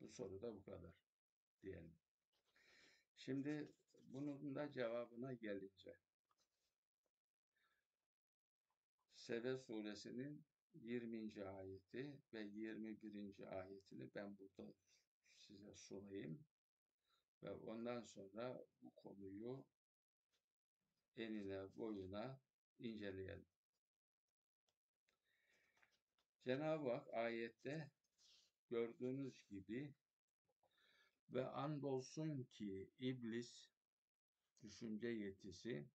Bu 0.00 0.08
soru 0.08 0.42
da 0.42 0.54
bu 0.54 0.62
kadar 0.62 0.94
diyelim. 1.62 1.96
Şimdi 3.16 3.72
bunun 4.02 4.54
da 4.54 4.72
cevabına 4.72 5.32
gelince. 5.32 5.96
Sebe 9.14 9.58
suresinin 9.58 10.44
20. 10.74 11.44
ayeti 11.44 12.20
ve 12.32 12.42
21. 12.42 13.58
ayetini 13.58 14.14
ben 14.14 14.38
burada 14.38 14.74
size 15.38 15.74
sunayım. 15.74 16.44
Ve 17.42 17.50
ondan 17.50 18.02
sonra 18.02 18.64
bu 18.82 18.90
konuyu 18.90 19.64
enine 21.18 21.76
boyuna 21.76 22.40
inceleyelim. 22.78 23.46
Cenab-ı 26.44 26.90
Hak 26.90 27.14
ayette 27.14 27.90
gördüğünüz 28.70 29.46
gibi 29.48 29.94
ve 31.30 31.46
andolsun 31.46 32.44
ki 32.44 32.90
iblis 32.98 33.70
düşünce 34.62 35.08
yetisi 35.08 35.88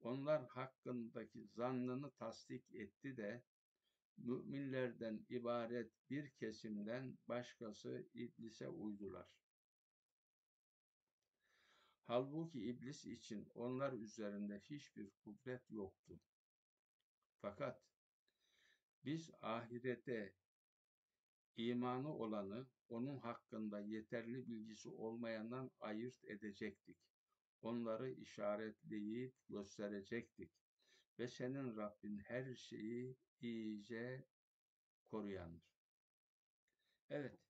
onlar 0.00 0.46
hakkındaki 0.46 1.46
zannını 1.46 2.10
tasdik 2.10 2.74
etti 2.74 3.16
de 3.16 3.42
müminlerden 4.16 5.26
ibaret 5.28 5.92
bir 6.10 6.30
kesimden 6.30 7.18
başkası 7.28 8.06
iblise 8.14 8.68
uydular. 8.68 9.41
Halbuki 12.04 12.60
iblis 12.60 13.06
için 13.06 13.48
onlar 13.54 13.92
üzerinde 13.92 14.60
hiçbir 14.60 15.10
kudret 15.10 15.70
yoktu. 15.70 16.20
Fakat 17.40 17.82
biz 19.04 19.30
ahirete 19.42 20.34
imanı 21.56 22.14
olanı 22.14 22.66
onun 22.88 23.18
hakkında 23.18 23.80
yeterli 23.80 24.48
bilgisi 24.48 24.88
olmayandan 24.88 25.70
ayırt 25.80 26.24
edecektik. 26.24 26.98
Onları 27.62 28.10
işaretleyip 28.10 29.34
gösterecektik. 29.48 30.52
Ve 31.18 31.28
senin 31.28 31.76
Rabbin 31.76 32.18
her 32.18 32.54
şeyi 32.54 33.16
iyice 33.40 34.26
koruyandır. 35.06 35.72
Evet. 37.10 37.40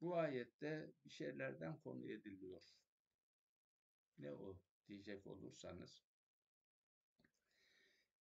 Bu 0.00 0.16
ayette 0.16 0.92
bir 1.04 1.10
şeylerden 1.10 1.78
konu 1.78 2.10
ediliyor. 2.10 2.83
Ne 4.18 4.32
o 4.32 4.56
diyecek 4.88 5.26
olursanız. 5.26 6.04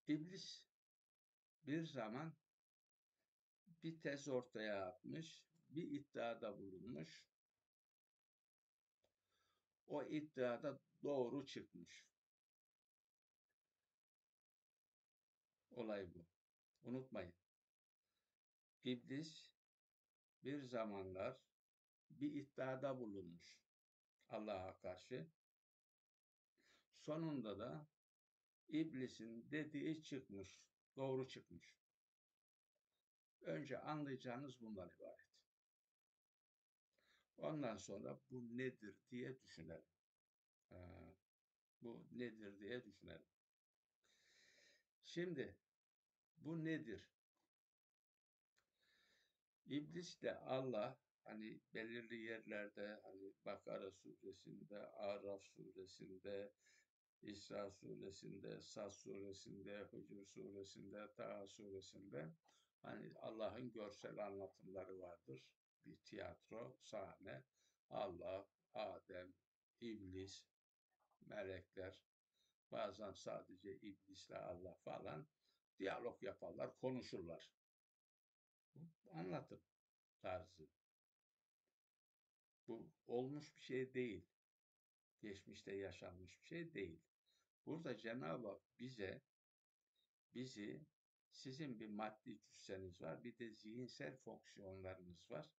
İblis 0.08 0.66
bir 1.66 1.84
zaman 1.84 2.34
bir 3.82 4.00
tez 4.00 4.28
ortaya 4.28 4.86
atmış, 4.86 5.44
bir 5.68 5.90
iddiada 5.90 6.58
bulunmuş. 6.58 7.26
O 9.86 10.02
iddiada 10.02 10.80
doğru 11.02 11.46
çıkmış. 11.46 12.06
Olay 15.70 16.14
bu. 16.14 16.26
Unutmayın. 16.82 17.34
İblis 18.84 19.50
bir 20.44 20.62
zamanlar 20.62 21.40
bir 22.10 22.32
iddiada 22.32 22.98
bulunmuş 22.98 23.60
Allah'a 24.28 24.78
karşı. 24.78 25.26
Sonunda 27.02 27.58
da 27.58 27.86
iblisin 28.68 29.50
dediği 29.50 30.02
çıkmış, 30.02 30.60
doğru 30.96 31.28
çıkmış. 31.28 31.76
Önce 33.40 33.78
anlayacağınız 33.78 34.60
bundan 34.60 34.90
ibaret. 34.96 35.32
Ondan 37.36 37.76
sonra 37.76 38.20
bu 38.30 38.58
nedir 38.58 38.96
diye 39.10 39.40
düşünelim. 39.40 39.84
Ee, 40.72 40.76
bu 41.80 42.06
nedir 42.12 42.58
diye 42.58 42.84
düşünelim. 42.84 43.28
Şimdi 45.04 45.56
bu 46.36 46.64
nedir? 46.64 47.12
İblis 49.66 50.22
de 50.22 50.38
Allah 50.38 50.98
hani 51.24 51.60
belirli 51.74 52.16
yerlerde 52.16 53.00
hani 53.02 53.32
Bakara 53.44 53.90
suresinde, 53.90 54.78
Araf 54.78 55.42
suresinde, 55.42 56.52
İsra 57.22 57.70
suresinde, 57.70 58.62
Sas 58.62 58.96
suresinde, 58.96 59.78
Hıcr 59.78 60.24
suresinde, 60.24 61.12
Taha 61.14 61.48
suresinde 61.48 62.32
hani 62.82 63.12
Allah'ın 63.16 63.72
görsel 63.72 64.26
anlatımları 64.26 65.00
vardır. 65.00 65.44
Bir 65.84 65.96
tiyatro, 65.96 66.76
sahne, 66.80 67.44
Allah, 67.88 68.48
Adem, 68.74 69.34
İblis, 69.80 70.44
melekler, 71.20 72.02
bazen 72.72 73.12
sadece 73.12 73.76
iblisle 73.76 74.38
Allah 74.38 74.74
falan 74.74 75.26
diyalog 75.78 76.22
yaparlar, 76.22 76.76
konuşurlar. 76.76 77.52
Anlatım 79.12 79.60
tarzı. 80.18 80.68
Bu 82.68 82.90
olmuş 83.06 83.56
bir 83.56 83.60
şey 83.60 83.94
değil. 83.94 84.26
Geçmişte 85.20 85.72
yaşanmış 85.72 86.40
bir 86.40 86.46
şey 86.46 86.74
değil. 86.74 87.00
Burada 87.66 87.98
Cenab-ı 87.98 88.48
Hak 88.48 88.78
bize 88.78 89.22
bizi 90.34 90.86
sizin 91.30 91.80
bir 91.80 91.88
maddi 91.88 92.42
cüsseniz 92.42 93.02
var, 93.02 93.24
bir 93.24 93.38
de 93.38 93.50
zihinsel 93.50 94.16
fonksiyonlarınız 94.16 95.30
var. 95.30 95.50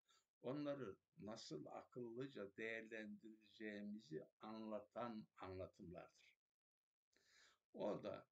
Onları 0.42 0.96
nasıl 1.18 1.66
akıllıca 1.66 2.56
değerlendireceğimizi 2.56 4.26
anlatan 4.40 5.26
anlatımlardır. 5.36 6.32
Orada 7.72 8.26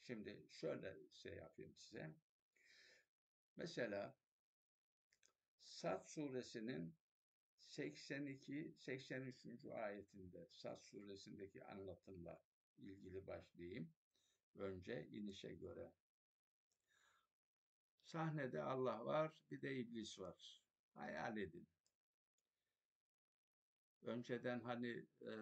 şimdi 0.00 0.46
şöyle 0.50 0.96
şey 1.12 1.34
yapayım 1.34 1.76
size. 1.76 2.14
Mesela 3.56 4.16
Sad 5.60 6.06
suresinin 6.06 6.94
82-83. 7.58 9.72
ayetinde 9.72 10.48
Sad 10.52 10.82
suresindeki 10.82 11.64
anlatımla 11.64 12.42
ilgili 12.78 13.26
başlayayım. 13.26 13.92
Önce 14.54 15.06
inişe 15.08 15.54
göre. 15.54 15.92
Sahnede 18.04 18.62
Allah 18.62 19.04
var, 19.04 19.42
bir 19.50 19.62
de 19.62 19.76
iblis 19.76 20.18
var. 20.18 20.62
Hayal 20.94 21.36
edin. 21.36 21.68
Önceden 24.02 24.60
hani 24.60 25.06
e, 25.22 25.32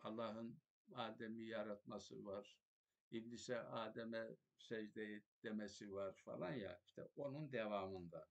Allah'ın 0.00 0.58
Adem'i 0.94 1.44
yaratması 1.44 2.24
var. 2.24 2.58
İblise 3.10 3.60
Adem'e 3.60 4.36
secde 4.58 5.22
demesi 5.42 5.92
var 5.92 6.14
falan 6.24 6.52
ya. 6.52 6.80
işte 6.84 7.08
onun 7.16 7.52
devamında. 7.52 8.28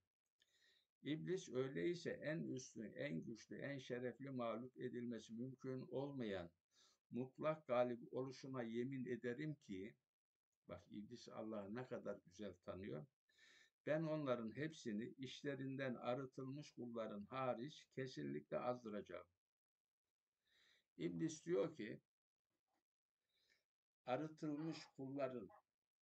İblis 1.02 1.50
öyleyse 1.50 2.10
en 2.10 2.40
üstün, 2.40 2.94
en 2.94 3.24
güçlü, 3.24 3.56
en 3.56 3.78
şerefli 3.78 4.30
mağlup 4.30 4.78
edilmesi 4.78 5.34
mümkün 5.34 5.82
olmayan 5.82 6.50
mutlak 7.14 7.68
galip 7.68 8.14
oluşuna 8.14 8.64
yemin 8.64 9.06
ederim 9.06 9.56
ki 9.56 9.96
bak 10.68 10.84
iblis 10.90 11.30
Allah'ı 11.30 11.76
ne 11.76 11.88
kadar 11.88 12.20
güzel 12.26 12.54
tanıyor. 12.66 13.06
Ben 13.86 14.04
onların 14.04 14.56
hepsini 14.56 15.10
işlerinden 15.10 15.96
arıtılmış 15.96 16.72
kulların 16.72 17.26
hariç 17.26 17.88
kesinlikle 17.96 18.58
azdıracağım. 18.60 19.28
İblis 20.98 21.46
diyor 21.46 21.76
ki 21.76 22.02
arıtılmış 24.06 24.78
kulların 24.98 25.50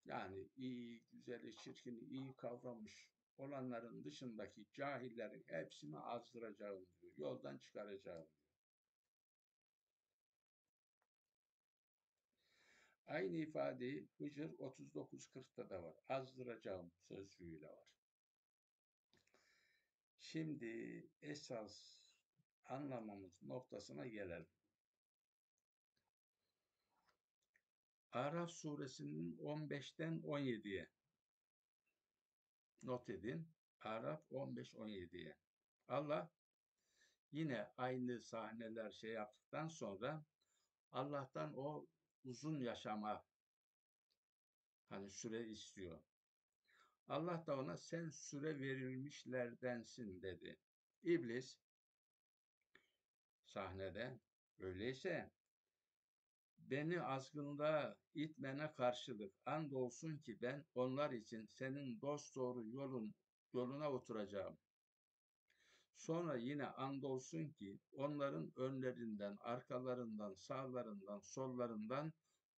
yani 0.04 0.48
iyi, 0.56 1.02
güzeli, 1.12 1.56
çirkini 1.56 2.00
iyi 2.00 2.36
kavramış 2.36 3.10
olanların 3.36 4.04
dışındaki 4.04 4.66
cahillerin 4.72 5.44
hepsini 5.46 5.98
azdıracağım 5.98 6.86
diyor. 7.00 7.12
Yoldan 7.16 7.58
çıkaracağım 7.58 8.28
Aynı 13.10 13.36
ifadeyi 13.36 14.08
Hıcır 14.18 14.50
39.40'da 14.50 15.70
da 15.70 15.82
var. 15.82 15.96
Azdıracağım 16.08 16.92
sözcüğüyle 17.08 17.68
var. 17.68 17.88
Şimdi 20.18 21.06
esas 21.22 21.98
anlamamız 22.64 23.42
noktasına 23.42 24.06
gelelim. 24.06 24.46
Araf 28.12 28.50
suresinin 28.50 29.36
15'ten 29.36 30.20
17'ye 30.20 30.90
not 32.82 33.10
edin. 33.10 33.48
Araf 33.80 34.32
15-17'ye. 34.32 35.36
Allah 35.88 36.30
yine 37.32 37.72
aynı 37.76 38.20
sahneler 38.20 38.90
şey 38.90 39.12
yaptıktan 39.12 39.68
sonra 39.68 40.24
Allah'tan 40.92 41.54
o 41.56 41.86
uzun 42.24 42.60
yaşama 42.60 43.24
hani 44.88 45.10
süre 45.10 45.46
istiyor. 45.48 46.00
Allah 47.08 47.46
da 47.46 47.58
ona 47.58 47.76
sen 47.76 48.08
süre 48.08 48.60
verilmişlerdensin 48.60 50.22
dedi. 50.22 50.58
İblis 51.02 51.58
sahnede 53.44 54.20
öyleyse 54.58 55.30
beni 56.58 57.02
azgında 57.02 57.98
itmene 58.14 58.72
karşılık 58.74 59.34
andolsun 59.46 60.18
ki 60.18 60.42
ben 60.42 60.64
onlar 60.74 61.10
için 61.10 61.46
senin 61.46 62.00
dost 62.00 62.36
doğru 62.36 62.68
yolun 62.68 63.14
yoluna 63.52 63.92
oturacağım. 63.92 64.58
Sonra 66.00 66.36
yine 66.36 66.66
andolsun 66.66 67.48
ki 67.48 67.80
onların 67.92 68.52
önlerinden, 68.56 69.36
arkalarından, 69.40 70.34
sağlarından, 70.34 71.18
sollarından 71.18 72.12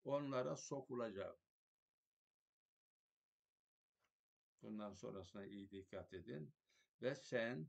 onlara 0.05 0.57
sokulacağım. 0.57 1.37
Bundan 4.63 4.93
sonrasına 4.93 5.45
iyi 5.45 5.71
dikkat 5.71 6.13
edin. 6.15 6.55
Ve 7.03 7.15
sen 7.15 7.69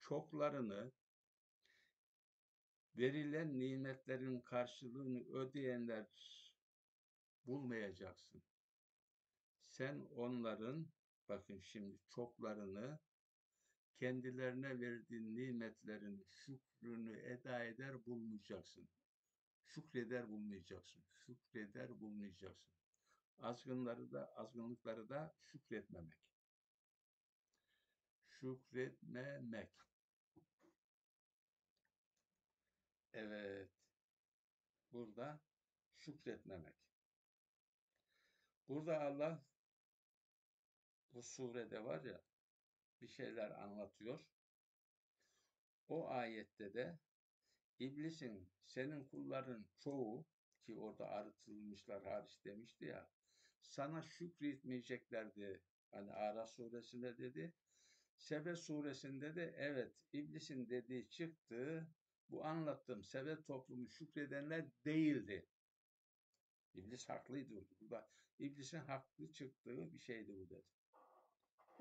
çoklarını 0.00 0.92
verilen 2.96 3.58
nimetlerin 3.58 4.40
karşılığını 4.40 5.24
ödeyenler 5.28 6.06
bulmayacaksın. 7.46 8.42
sen 9.66 10.06
onların 10.16 10.86
bakın 11.28 11.60
şimdi 11.60 11.98
çoklarını 12.08 12.98
kendilerine 14.02 14.80
verdiğin 14.80 15.36
nimetlerin 15.36 16.26
şükrünü 16.30 17.18
eda 17.18 17.64
eder 17.64 18.06
bulmayacaksın. 18.06 18.88
Şükreder 19.64 20.28
bulmayacaksın. 20.28 21.04
Şükreder 21.12 22.00
bulmayacaksın. 22.00 22.72
Azgınları 23.38 24.12
da 24.12 24.36
azgınlıkları 24.36 25.08
da 25.08 25.34
şükretmemek. 25.40 26.18
Şükretmemek. 28.26 29.72
Evet. 33.12 33.70
Burada 34.92 35.40
şükretmemek. 35.96 36.76
Burada 38.68 39.00
Allah 39.00 39.44
bu 41.12 41.22
surede 41.22 41.84
var 41.84 42.04
ya 42.04 42.31
bir 43.02 43.08
şeyler 43.08 43.50
anlatıyor. 43.50 44.20
O 45.88 46.08
ayette 46.08 46.74
de 46.74 46.98
iblisin 47.78 48.48
senin 48.64 49.04
kulların 49.04 49.66
çoğu 49.78 50.26
ki 50.62 50.76
orada 50.76 51.08
arıtılmışlar 51.08 52.02
hariç 52.04 52.44
demişti 52.44 52.84
ya 52.84 53.10
sana 53.62 54.02
şükretmeyeceklerdi. 54.02 55.62
Hani 55.90 56.12
Araf 56.12 56.50
suresinde 56.50 57.18
dedi. 57.18 57.52
Sebe 58.16 58.56
suresinde 58.56 59.36
de 59.36 59.54
evet 59.56 59.94
iblisin 60.12 60.70
dediği 60.70 61.08
çıktı. 61.08 61.88
Bu 62.28 62.44
anlattığım 62.44 63.04
Sebe 63.04 63.42
toplumu 63.42 63.88
şükredenler 63.88 64.64
değildi. 64.84 65.48
İblis 66.74 67.08
haklıydı. 67.08 67.64
Burada 67.80 68.10
iblisin 68.38 68.78
haklı 68.78 69.32
çıktığı 69.32 69.92
bir 69.92 69.98
şeydi 69.98 70.34
bu 70.34 70.50
dedi. 70.50 70.81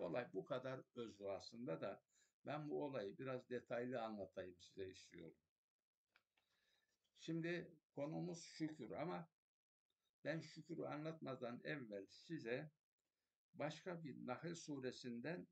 Olay 0.01 0.33
bu 0.33 0.45
kadar 0.45 0.81
özlü 0.95 1.29
aslında 1.29 1.81
da 1.81 2.03
ben 2.45 2.69
bu 2.69 2.83
olayı 2.83 3.17
biraz 3.17 3.49
detaylı 3.49 4.01
anlatayım 4.01 4.55
size 4.59 4.89
istiyorum. 4.89 5.37
Şimdi 7.19 7.77
konumuz 7.95 8.43
şükür 8.43 8.91
ama 8.91 9.29
ben 10.23 10.39
şükürü 10.39 10.83
anlatmadan 10.83 11.61
evvel 11.63 12.05
size 12.09 12.71
başka 13.53 14.03
bir 14.03 14.27
Nahl 14.27 14.55
suresinden 14.55 15.47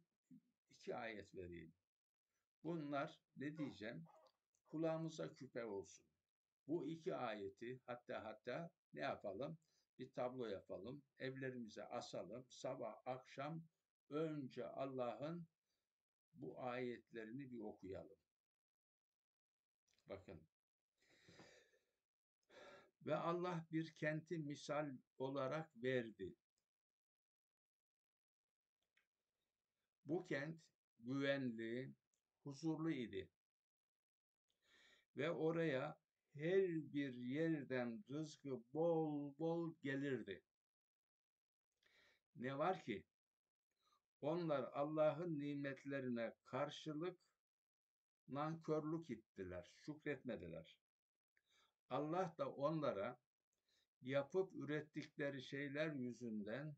iki 0.69 0.95
ayet 0.95 1.35
vereyim. 1.35 1.73
Bunlar 2.63 3.19
ne 3.37 3.57
diyeceğim? 3.57 4.07
Kulağımıza 4.69 5.33
küpe 5.33 5.65
olsun. 5.65 6.05
Bu 6.67 6.87
iki 6.87 7.15
ayeti 7.15 7.81
hatta 7.85 8.23
hatta 8.23 8.71
ne 8.93 9.01
yapalım? 9.01 9.57
Bir 9.99 10.13
tablo 10.13 10.45
yapalım. 10.45 11.03
Evlerimize 11.19 11.83
asalım. 11.83 12.45
Sabah 12.49 13.01
akşam 13.05 13.63
önce 14.09 14.65
Allah'ın 14.65 15.47
bu 16.33 16.61
ayetlerini 16.61 17.51
bir 17.51 17.59
okuyalım. 17.59 18.17
Bakın. 20.09 20.41
Ve 23.05 23.15
Allah 23.15 23.67
bir 23.71 23.95
kenti 23.95 24.37
misal 24.37 24.97
olarak 25.17 25.83
verdi. 25.83 26.35
Bu 30.05 30.25
kent 30.25 30.61
güvenli, 30.99 31.95
huzurlu 32.43 32.91
idi. 32.91 33.29
Ve 35.17 35.31
oraya 35.31 35.99
her 36.33 36.93
bir 36.93 37.13
yerden 37.15 38.03
rızkı 38.09 38.63
bol 38.73 39.37
bol 39.39 39.75
gelirdi. 39.81 40.43
Ne 42.35 42.57
var 42.57 42.83
ki 42.83 43.05
onlar 44.21 44.69
Allah'ın 44.73 45.39
nimetlerine 45.39 46.35
karşılık 46.45 47.19
nankörlük 48.27 49.09
ettiler, 49.09 49.71
şükretmediler. 49.75 50.79
Allah 51.89 52.35
da 52.37 52.51
onlara 52.51 53.19
yapıp 54.01 54.55
ürettikleri 54.55 55.41
şeyler 55.41 55.91
yüzünden 55.91 56.75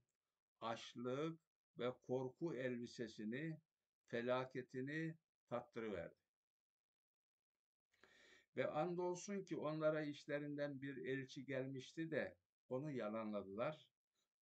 açlık 0.62 1.40
ve 1.78 1.94
korku 2.08 2.56
elbisesini, 2.56 3.62
felaketini 4.08 5.18
tattırıverdi. 5.48 6.22
Ve 8.58 8.68
andolsun 8.68 9.44
ki 9.44 9.58
onlara 9.58 10.02
işlerinden 10.02 10.82
bir 10.82 10.98
elçi 10.98 11.46
gelmişti 11.46 12.12
de 12.12 12.38
onu 12.70 12.92
yalanladılar. 12.92 13.88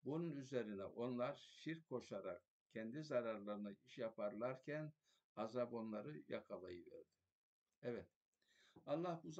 Bunun 0.03 0.35
üzerine 0.35 0.85
onlar 0.85 1.35
şirk 1.35 1.89
koşarak 1.89 2.48
kendi 2.73 3.03
zararlarına 3.03 3.71
iş 3.71 3.97
yaparlarken 3.97 4.93
azap 5.35 5.73
onları 5.73 6.23
yakalayıverdi. 6.27 7.09
Evet. 7.81 8.07
Allah 8.85 9.21
bu 9.23 9.31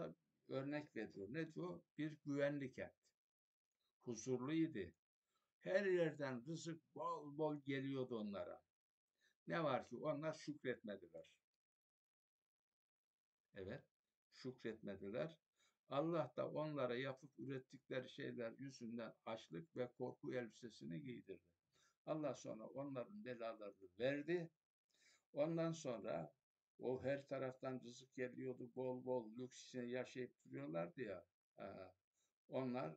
örnek 0.54 0.96
veriyor. 0.96 1.28
Ne 1.34 1.54
diyor? 1.54 1.82
Bir 1.98 2.18
güvenli 2.26 2.74
kent. 2.74 2.94
Huzurluydu. 4.06 4.92
Her 5.60 5.86
yerden 5.86 6.46
rızık 6.46 6.96
bol 6.96 7.38
bol 7.38 7.62
geliyordu 7.66 8.18
onlara. 8.20 8.62
Ne 9.48 9.64
var 9.64 9.90
ki 9.90 9.98
onlar 9.98 10.34
şükretmediler. 10.34 11.26
Evet, 13.56 13.84
şükretmediler. 14.32 15.38
Allah 15.90 16.34
da 16.38 16.52
onlara 16.52 16.96
yapıp 16.96 17.40
ürettikleri 17.40 18.10
şeyler 18.10 18.52
yüzünden 18.52 19.14
açlık 19.26 19.76
ve 19.78 19.92
korku 19.94 20.34
elbisesini 20.34 21.02
giydirdi. 21.02 21.59
Allah 22.10 22.34
sonra 22.34 22.68
onların 22.68 23.26
belalarını 23.26 23.90
verdi. 24.00 24.50
Ondan 25.34 25.72
sonra 25.72 26.34
o 26.80 27.04
her 27.04 27.28
taraftan 27.28 27.82
rızık 27.84 28.16
geliyordu, 28.16 28.72
bol 28.76 29.06
bol 29.06 29.38
lüks 29.38 29.64
içinde 29.64 29.86
yaşayıp 29.86 30.44
duruyorlardı 30.44 31.02
ya. 31.02 31.26
Onlar 32.50 32.96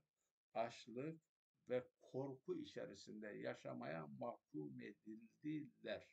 açlık 0.55 1.21
ve 1.69 1.85
korku 2.01 2.57
içerisinde 2.57 3.29
yaşamaya 3.29 4.07
mahkum 4.07 4.81
edildiler. 4.81 6.09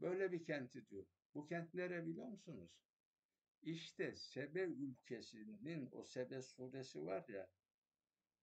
Böyle 0.00 0.32
bir 0.32 0.44
kenti 0.44 0.88
diyor. 0.90 1.06
Bu 1.34 1.46
kent 1.46 1.74
nere 1.74 2.06
biliyor 2.06 2.28
musunuz? 2.28 2.70
İşte 3.62 4.16
Sebe 4.16 4.62
ülkesinin 4.62 5.88
o 5.92 6.04
Sebe 6.04 6.42
suresi 6.42 7.06
var 7.06 7.28
ya 7.28 7.48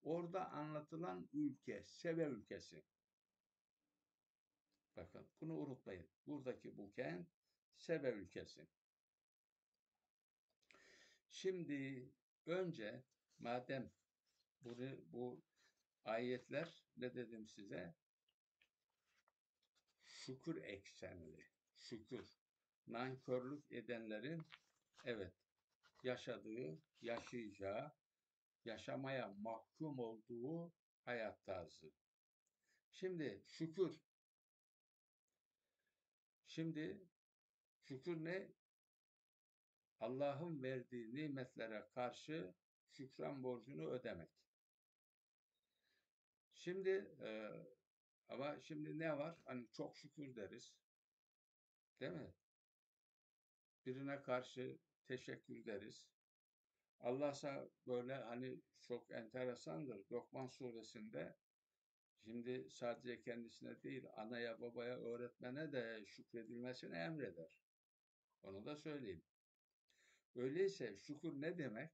orada 0.06 0.52
anlatılan 0.52 1.30
ülke 1.34 1.84
Sebe 1.88 2.24
ülkesi. 2.24 2.84
Bakın 4.96 5.28
bunu 5.42 5.54
unutmayın. 5.54 6.08
Buradaki 6.28 6.78
bu 6.78 6.94
kent 6.94 7.28
Sebe 7.76 8.10
ülkesi. 8.10 8.68
Şimdi 11.30 12.10
önce 12.46 13.04
madem 13.40 13.92
bu, 14.62 14.78
bu 15.12 15.44
ayetler 16.06 16.86
ne 16.98 17.16
dedim 17.16 17.48
size? 17.48 17.96
Şükür 20.04 20.64
eksenli. 20.64 21.46
Şükür. 21.76 22.40
Nankörlük 22.88 23.72
edenlerin 23.72 24.44
evet 25.06 25.34
yaşadığı, 26.04 26.80
yaşayacağı, 27.02 27.92
yaşamaya 28.66 29.28
mahkum 29.28 30.00
olduğu 30.00 30.74
hayat 31.06 31.46
tarzı. 31.46 31.92
Şimdi 32.92 33.44
şükür. 33.46 34.02
Şimdi 36.46 37.08
şükür 37.80 38.24
ne? 38.24 38.52
Allah'ın 40.00 40.64
verdiği 40.64 41.16
nimetlere 41.16 41.88
karşı 41.96 42.54
şükran 42.90 43.44
borcunu 43.44 43.86
ödemek. 43.90 44.30
Şimdi 46.54 46.90
e, 47.22 47.52
ama 48.28 48.60
şimdi 48.62 49.00
ne 49.00 49.18
var? 49.18 49.36
Hani 49.46 49.72
çok 49.72 49.98
şükür 49.98 50.36
deriz. 50.36 50.76
Değil 52.00 52.12
mi? 52.12 52.34
Birine 53.86 54.22
karşı 54.22 54.78
teşekkür 55.08 55.66
deriz. 55.66 56.06
Allah'sa 57.00 57.70
böyle 57.88 58.14
hani 58.14 58.62
çok 58.82 59.12
enteresandır. 59.12 60.12
Lokman 60.12 60.48
suresinde 60.48 61.36
şimdi 62.24 62.70
sadece 62.70 63.22
kendisine 63.22 63.84
değil 63.84 64.04
anaya 64.16 64.62
babaya 64.62 64.98
öğretmene 64.98 65.72
de 65.72 66.06
şükredilmesini 66.06 66.96
emreder. 66.96 67.50
Onu 68.44 68.66
da 68.66 68.76
söyleyeyim. 68.76 69.24
Öyleyse 70.36 70.98
şükür 70.98 71.42
ne 71.42 71.58
demek? 71.58 71.92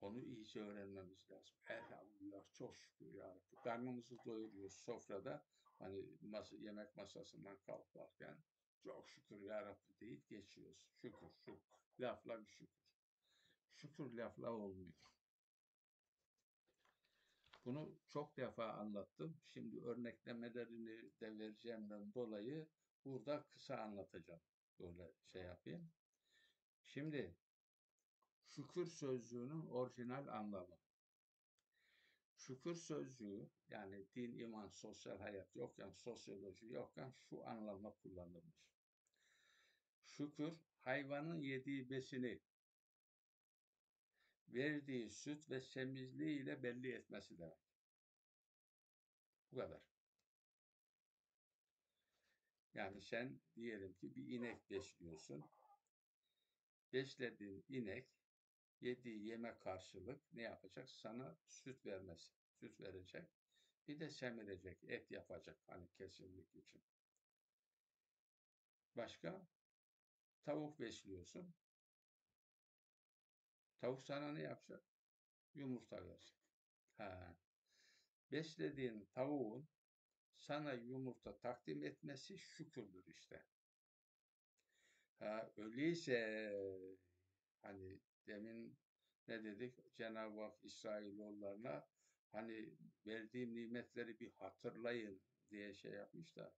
Onu 0.00 0.22
iyice 0.22 0.60
öğrenmemiz 0.60 1.30
lazım. 1.30 1.56
Elhamdülillah 1.66 2.52
çok 2.52 2.76
şükür 2.76 3.14
ya 3.14 3.28
Rabbi. 3.28 3.56
Karnımızı 3.64 4.24
doyuruyoruz 4.24 4.74
sofrada. 4.74 5.44
Hani 5.78 6.04
masa, 6.20 6.56
yemek 6.56 6.96
masasından 6.96 7.56
kalkarken 7.56 8.38
çok 8.84 9.08
şükür 9.08 9.40
ya 9.40 9.62
Rabbi 9.62 10.00
deyip 10.00 10.28
geçiyoruz. 10.28 10.78
Şükür, 11.02 11.30
şükür. 11.30 11.58
Lafla 12.00 12.40
bir 12.40 12.46
şükür. 12.46 12.68
Şükür 13.72 14.12
lafla 14.12 14.52
olmuyor. 14.52 14.92
Bunu 17.64 17.98
çok 18.08 18.36
defa 18.36 18.72
anlattım. 18.72 19.36
Şimdi 19.46 19.80
örneklemelerini 19.80 21.20
de 21.20 21.38
vereceğimden 21.38 22.14
dolayı 22.14 22.68
burada 23.04 23.46
kısa 23.48 23.76
anlatacağım. 23.76 24.40
Böyle 24.80 25.12
şey 25.32 25.42
yapayım. 25.42 25.90
Şimdi 26.82 27.36
şükür 28.46 28.86
sözcüğünün 28.86 29.66
orijinal 29.66 30.26
anlamı. 30.26 30.78
Şükür 32.36 32.74
sözcüğü 32.74 33.48
yani 33.68 34.06
din, 34.14 34.38
iman, 34.38 34.68
sosyal 34.68 35.18
hayat 35.18 35.56
yokken, 35.56 35.90
sosyoloji 35.90 36.66
yokken 36.66 37.10
şu 37.10 37.46
anlamda 37.46 37.90
kullanılmış. 37.90 38.73
Şükür 40.16 40.52
hayvanın 40.80 41.40
yediği 41.40 41.90
besini 41.90 42.40
verdiği 44.48 45.10
süt 45.10 45.50
ve 45.50 45.60
semizliği 45.60 46.40
ile 46.40 46.62
belli 46.62 46.92
etmesi 46.92 47.38
demek. 47.38 47.58
Bu 49.52 49.56
kadar. 49.56 49.80
Yani 52.74 53.02
sen 53.02 53.40
diyelim 53.56 53.92
ki 53.94 54.14
bir 54.14 54.28
inek 54.28 54.70
besliyorsun. 54.70 55.44
Beslediğin 56.92 57.64
inek 57.68 58.08
yediği 58.80 59.24
yeme 59.24 59.58
karşılık 59.58 60.32
ne 60.32 60.42
yapacak? 60.42 60.90
Sana 60.90 61.36
süt 61.46 61.86
vermesi. 61.86 62.32
Süt 62.60 62.80
verecek. 62.80 63.28
Bir 63.88 64.00
de 64.00 64.10
semirecek, 64.10 64.84
et 64.84 65.10
yapacak 65.10 65.58
hani 65.66 65.88
kesinlik 65.92 66.56
için. 66.56 66.82
Başka? 68.96 69.53
Tavuk 70.44 70.80
besliyorsun. 70.80 71.54
Tavuk 73.78 74.04
sana 74.04 74.32
ne 74.32 74.42
yapacak? 74.42 74.84
Yumurta 75.54 76.06
verecek. 76.06 76.38
Ha. 76.96 77.36
Beslediğin 78.32 79.06
tavuğun 79.06 79.68
sana 80.36 80.72
yumurta 80.72 81.38
takdim 81.38 81.84
etmesi 81.84 82.38
şükürdür 82.38 83.06
işte. 83.06 83.46
Ha, 85.18 85.52
öyleyse 85.56 86.52
hani 87.62 88.00
demin 88.26 88.78
ne 89.28 89.44
dedik? 89.44 89.94
Cenab-ı 89.94 90.40
Hak 90.40 90.64
İsrailoğullarına 90.64 91.88
hani 92.32 92.78
verdiğim 93.06 93.54
nimetleri 93.54 94.20
bir 94.20 94.32
hatırlayın 94.32 95.22
diye 95.50 95.74
şey 95.74 95.92
yapmış 95.92 96.36
da 96.36 96.54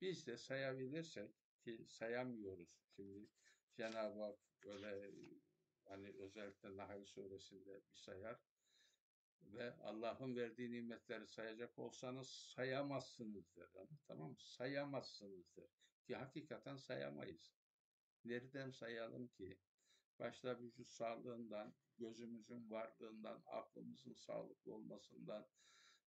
biz 0.00 0.26
de 0.26 0.36
sayabilirsek 0.36 1.47
ki 1.76 1.84
sayamıyoruz. 1.88 2.78
Şimdi 2.96 3.28
Cenab-ı 3.74 4.22
Hak 4.22 4.38
böyle 4.64 5.12
hani 5.84 6.12
özellikle 6.18 6.76
Nahl 6.76 7.04
suresinde 7.04 7.74
bir 7.74 7.94
sayar 7.94 8.40
ve 9.42 9.74
Allah'ın 9.74 10.36
verdiği 10.36 10.72
nimetleri 10.72 11.26
sayacak 11.26 11.78
olsanız 11.78 12.28
sayamazsınızdır. 12.28 13.74
Yani, 13.74 13.88
tamam 14.06 14.30
mı? 14.30 14.36
Sayamazsınızdır. 14.38 15.70
Ki 16.06 16.16
hakikaten 16.16 16.76
sayamayız. 16.76 17.52
Nereden 18.24 18.70
sayalım 18.70 19.28
ki? 19.28 19.58
Başta 20.18 20.58
vücut 20.58 20.88
sağlığından, 20.88 21.74
gözümüzün 21.98 22.70
varlığından, 22.70 23.42
aklımızın 23.46 24.14
sağlıklı 24.14 24.74
olmasından, 24.74 25.46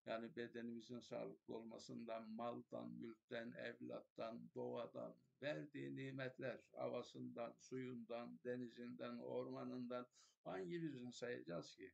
yani 0.06 0.36
bedenimizin 0.36 1.00
sağlıklı 1.00 1.56
olmasından, 1.56 2.30
maldan, 2.30 2.92
mülkten, 2.92 3.52
evlattan, 3.52 4.52
doğadan, 4.56 5.16
verdiği 5.42 5.96
nimetler, 5.96 6.60
havasından, 6.72 7.56
suyundan, 7.58 8.40
denizinden, 8.44 9.18
ormanından 9.18 10.08
hangi 10.44 10.82
birini 10.82 11.14
sayacağız 11.14 11.76
ki? 11.76 11.94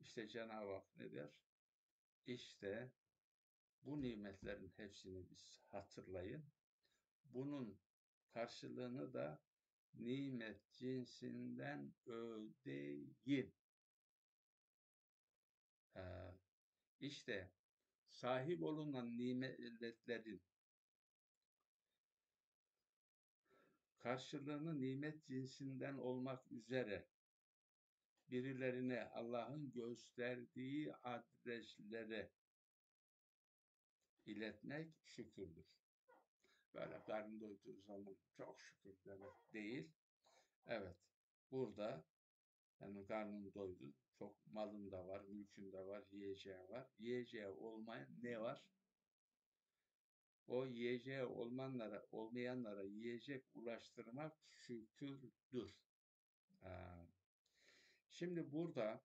İşte 0.00 0.28
Cenab-ı 0.28 0.72
Hak 0.72 0.96
ne 0.96 1.12
der? 1.12 1.30
İşte 2.26 2.92
bu 3.82 4.02
nimetlerin 4.02 4.72
hepsini 4.76 5.30
biz 5.30 5.62
hatırlayın. 5.70 6.44
Bunun 7.24 7.78
karşılığını 8.28 9.14
da 9.14 9.42
nimet 9.94 10.72
cinsinden 10.72 11.94
ödeyin. 12.06 13.54
Ee, 15.96 16.00
işte 17.00 17.50
sahip 18.08 18.62
olunan 18.62 19.18
nimetlerin 19.18 20.42
karşılığını 24.04 24.80
nimet 24.80 25.26
cinsinden 25.26 25.94
olmak 25.98 26.52
üzere 26.52 27.08
birilerine 28.30 29.04
Allah'ın 29.04 29.72
gösterdiği 29.72 30.94
adreslere 30.94 32.30
iletmek 34.26 34.94
şükürdür. 35.04 35.66
Böyle 36.74 37.02
karnı 37.04 37.40
doyduğu 37.40 37.80
zaman 37.80 38.16
çok 38.36 38.60
şükür 38.60 38.96
demek 39.04 39.52
değil. 39.52 39.92
Evet, 40.66 40.96
burada 41.50 42.04
yani 42.80 43.06
karnım 43.06 43.54
doydu, 43.54 43.94
çok 44.18 44.46
malım 44.46 44.90
da 44.90 45.06
var, 45.06 45.20
mülküm 45.20 45.72
de 45.72 45.86
var, 45.86 46.04
yiyeceği 46.10 46.68
var. 46.68 46.90
Yiyeceği 46.98 47.48
olmayan 47.48 48.08
ne 48.22 48.40
var? 48.40 48.64
O 50.46 50.66
yiyeceği 50.66 51.24
olmanlara, 51.24 52.06
olmayanlara 52.10 52.82
yiyecek 52.82 53.44
ulaştırmak 53.54 54.36
şükürdür. 54.48 55.74
Şimdi 58.08 58.52
burada 58.52 59.04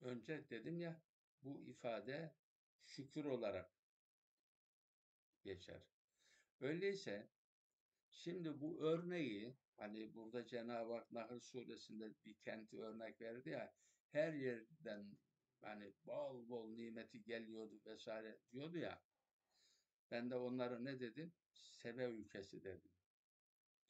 önce 0.00 0.50
dedim 0.50 0.80
ya 0.80 1.02
bu 1.42 1.62
ifade 1.62 2.34
şükür 2.84 3.24
olarak 3.24 3.70
geçer. 5.42 5.82
Öyleyse 6.60 7.28
şimdi 8.10 8.60
bu 8.60 8.80
örneği 8.80 9.56
hani 9.76 10.14
burada 10.14 10.46
Cenab-ı 10.46 10.92
Hak 10.92 11.12
Nahl 11.12 11.38
suresinde 11.40 12.14
bir 12.24 12.34
kenti 12.34 12.80
örnek 12.80 13.20
verdi 13.20 13.50
ya 13.50 13.74
her 14.10 14.32
yerden 14.32 15.18
hani 15.60 15.92
bol 16.06 16.48
bol 16.48 16.68
nimeti 16.68 17.22
geliyordu 17.22 17.80
vesaire 17.86 18.38
diyordu 18.52 18.78
ya 18.78 19.02
ben 20.10 20.30
de 20.30 20.36
onlara 20.36 20.78
ne 20.78 21.00
dedim? 21.00 21.32
Sebe 21.52 22.04
ülkesi 22.04 22.64
dedim. 22.64 22.90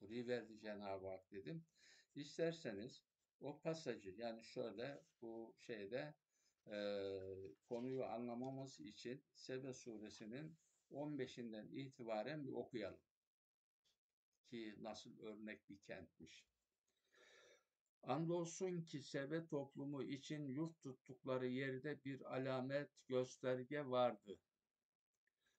Burayı 0.01 0.27
verdi 0.29 0.61
Cenab-ı 0.61 1.07
Hak 1.07 1.31
dedim. 1.33 1.65
İsterseniz 2.15 3.05
o 3.41 3.61
pasajı 3.61 4.11
yani 4.11 4.45
şöyle 4.45 5.05
bu 5.23 5.55
şeyde 5.59 6.15
e, 6.67 6.77
konuyu 7.65 8.05
anlamamız 8.05 8.81
için 8.81 9.25
Sebe 9.35 9.75
suresinin 9.75 10.57
15'inden 10.91 11.69
itibaren 11.69 12.45
bir 12.45 12.53
okuyalım. 12.53 13.01
Ki 14.47 14.77
nasıl 14.81 15.21
örnek 15.21 15.71
bir 15.71 15.79
kentmiş. 15.79 16.47
Andolsun 18.03 18.83
ki 18.83 19.03
Sebe 19.03 19.47
toplumu 19.47 20.03
için 20.03 20.49
yurt 20.49 20.83
tuttukları 20.83 21.47
yerde 21.47 22.05
bir 22.05 22.35
alamet 22.37 22.91
gösterge 23.09 23.87
vardı. 23.87 24.39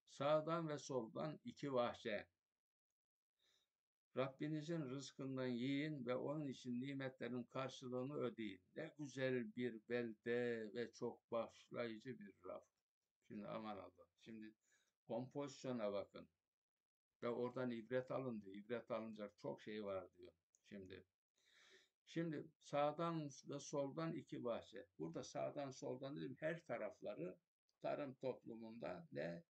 Sağdan 0.08 0.70
ve 0.70 0.78
soldan 0.78 1.40
iki 1.44 1.74
vahşe, 1.74 2.28
Rabbinizin 4.18 4.90
rızkından 4.90 5.48
yiyin 5.48 6.06
ve 6.06 6.16
onun 6.16 6.48
için 6.48 6.82
nimetlerin 6.82 7.44
karşılığını 7.44 8.16
ödeyin. 8.16 8.62
Ne 8.76 8.94
güzel 8.98 9.56
bir 9.56 9.90
belde 9.90 10.72
ve 10.74 10.92
çok 10.92 11.32
başlayıcı 11.32 12.20
bir 12.20 12.34
raf. 12.46 12.64
Şimdi 13.28 13.48
aman 13.48 13.78
Allah. 13.78 14.06
Şimdi 14.20 14.54
kompozisyona 15.08 15.94
bakın. 15.94 16.30
Ve 17.24 17.30
oradan 17.30 17.72
ibret 17.72 18.12
alın 18.12 18.42
diyor. 18.42 18.56
İbret 18.56 18.92
alınacak 18.92 19.40
çok 19.42 19.62
şey 19.62 19.84
var 19.84 20.08
diyor. 20.18 20.32
Şimdi 20.70 21.06
Şimdi 22.14 22.48
sağdan 22.58 23.30
ve 23.50 23.60
soldan 23.60 24.14
iki 24.14 24.44
bahçe. 24.44 24.88
Burada 25.00 25.24
sağdan 25.24 25.72
soldan 25.72 26.16
dedim 26.16 26.36
her 26.40 26.66
tarafları 26.66 27.38
tarım 27.82 28.14
toplumunda 28.14 29.08
ne? 29.12 29.44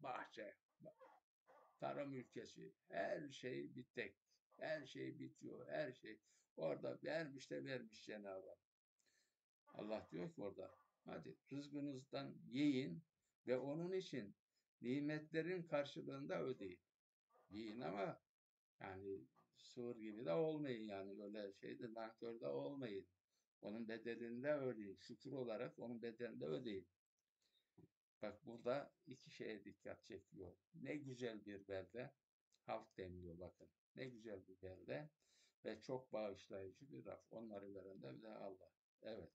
Bahçe 0.00 0.56
tarım 1.78 2.14
ülkesi. 2.14 2.74
Her 2.88 3.28
şey 3.28 3.74
bir 3.74 3.84
tek. 3.84 4.16
Her 4.56 4.86
şey 4.86 5.18
bitiyor. 5.18 5.68
Her 5.68 5.92
şey. 5.92 6.20
Orada 6.56 6.98
vermiş 7.04 7.50
de 7.50 7.64
vermiş 7.64 8.04
Cenab-ı 8.04 8.48
Hak. 8.48 8.60
Allah 9.66 10.08
diyor 10.10 10.32
ki 10.32 10.42
orada 10.42 10.74
hadi 11.04 11.36
rızkınızdan 11.52 12.34
yiyin 12.46 13.04
ve 13.46 13.58
onun 13.58 13.92
için 13.92 14.36
nimetlerin 14.80 15.62
karşılığında 15.62 16.42
ödeyin. 16.42 16.80
Yiyin 17.50 17.80
ama 17.80 18.20
yani 18.80 19.26
sığır 19.66 19.96
gibi 19.96 20.24
de 20.24 20.32
olmayın 20.32 20.84
yani 20.84 21.22
öyle 21.22 21.52
şeyde 21.52 21.94
nankör 21.94 22.40
olmayın. 22.40 23.06
Onun 23.62 23.88
bedelinde 23.88 24.52
ödeyin. 24.52 24.96
Şükür 24.96 25.32
olarak 25.32 25.78
onun 25.78 26.02
bedelinde 26.02 26.44
ödeyin. 26.44 26.88
Bak 28.22 28.46
burada 28.46 28.92
iki 29.06 29.30
şeye 29.30 29.64
dikkat 29.64 30.04
çekiyor. 30.04 30.56
Ne 30.74 30.96
güzel 30.96 31.46
bir 31.46 31.68
belde. 31.68 32.12
Halk 32.66 32.96
deniliyor 32.96 33.38
bakın. 33.38 33.68
Ne 33.96 34.06
güzel 34.06 34.46
bir 34.48 34.62
belde 34.62 35.10
ve 35.64 35.80
çok 35.80 36.12
bağışlayıcı 36.12 36.92
bir 36.92 37.04
raf. 37.04 37.20
Onları 37.30 37.74
veren 37.74 38.22
de 38.22 38.28
Allah. 38.28 38.72
Evet. 39.02 39.30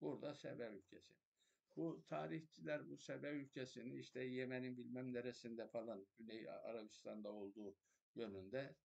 Burada 0.00 0.34
Sebe 0.34 0.66
ülkesi. 0.66 1.14
Bu 1.76 2.04
tarihçiler 2.06 2.90
bu 2.90 2.96
Sebe 2.96 3.30
ülkesini 3.30 3.98
işte 3.98 4.20
Yemen'in 4.20 4.76
bilmem 4.76 5.12
neresinde 5.12 5.68
falan 5.68 6.06
Güney 6.18 6.50
Arabistan'da 6.50 7.32
olduğu 7.32 7.76
yönünde 8.14 8.76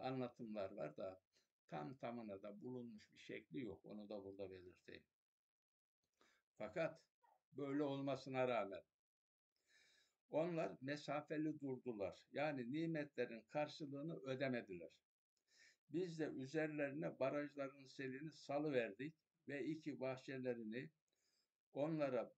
anlatımlar 0.00 0.70
var 0.70 0.96
da 0.96 1.20
tam 1.68 1.96
tamına 1.96 2.42
da 2.42 2.62
bulunmuş 2.62 3.12
bir 3.12 3.18
şekli 3.18 3.60
yok. 3.60 3.86
Onu 3.86 4.08
da 4.08 4.24
burada 4.24 4.50
belirteyim. 4.50 5.04
Fakat 6.58 7.00
böyle 7.52 7.82
olmasına 7.82 8.48
rağmen 8.48 8.82
onlar 10.30 10.72
mesafeli 10.80 11.60
durdular. 11.60 12.26
Yani 12.32 12.72
nimetlerin 12.72 13.42
karşılığını 13.48 14.16
ödemediler. 14.16 14.90
Biz 15.88 16.18
de 16.18 16.24
üzerlerine 16.24 17.18
barajların 17.18 17.86
selini 17.86 18.30
salıverdik 18.30 19.14
ve 19.48 19.64
iki 19.64 20.00
bahçelerini 20.00 20.90
onlara 21.72 22.32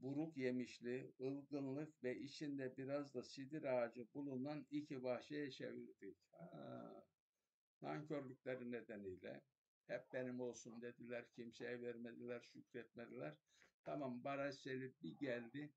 buruk 0.00 0.36
yemişli, 0.36 1.14
ılgınlık 1.20 2.04
ve 2.04 2.18
içinde 2.18 2.76
biraz 2.76 3.14
da 3.14 3.22
sidir 3.22 3.62
ağacı 3.64 4.14
bulunan 4.14 4.66
iki 4.70 5.02
bahçeye 5.02 5.50
çevirdik. 5.50 6.16
Ha, 6.32 7.04
nankörlükleri 7.82 8.72
nedeniyle 8.72 9.40
hep 9.86 10.12
benim 10.12 10.40
olsun 10.40 10.82
dediler, 10.82 11.30
kimseye 11.32 11.82
vermediler, 11.82 12.40
şükretmediler. 12.40 13.34
Tamam 13.84 14.24
baraj 14.24 14.54
seli 14.54 14.94
bir 15.02 15.18
geldi, 15.18 15.72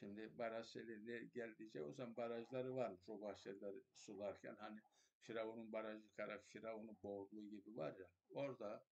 Şimdi 0.00 0.38
baraj 0.38 0.66
seli 0.66 1.30
geldiyse 1.34 1.82
o 1.82 1.92
zaman 1.92 2.16
barajları 2.16 2.76
varmış 2.76 3.08
o 3.08 3.20
bahçeleri 3.20 3.82
sularken 3.94 4.56
hani 4.58 4.80
Firavun'un 5.20 5.72
barajı 5.72 6.02
yıkarak 6.02 6.46
Firavun'un 6.46 6.98
boğduğu 7.02 7.48
gibi 7.50 7.76
var 7.76 7.96
ya 7.98 8.06
orada 8.30 8.84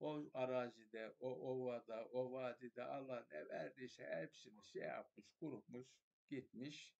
o 0.00 0.30
arazide, 0.34 1.14
o 1.20 1.30
ovada, 1.30 2.08
o 2.08 2.32
vadide 2.32 2.82
Allah 2.84 3.26
ne 3.32 3.48
verdiyse 3.48 4.06
hepsini 4.06 4.62
şey 4.64 4.82
yapmış, 4.82 5.30
kurutmuş, 5.40 5.88
gitmiş. 6.28 6.94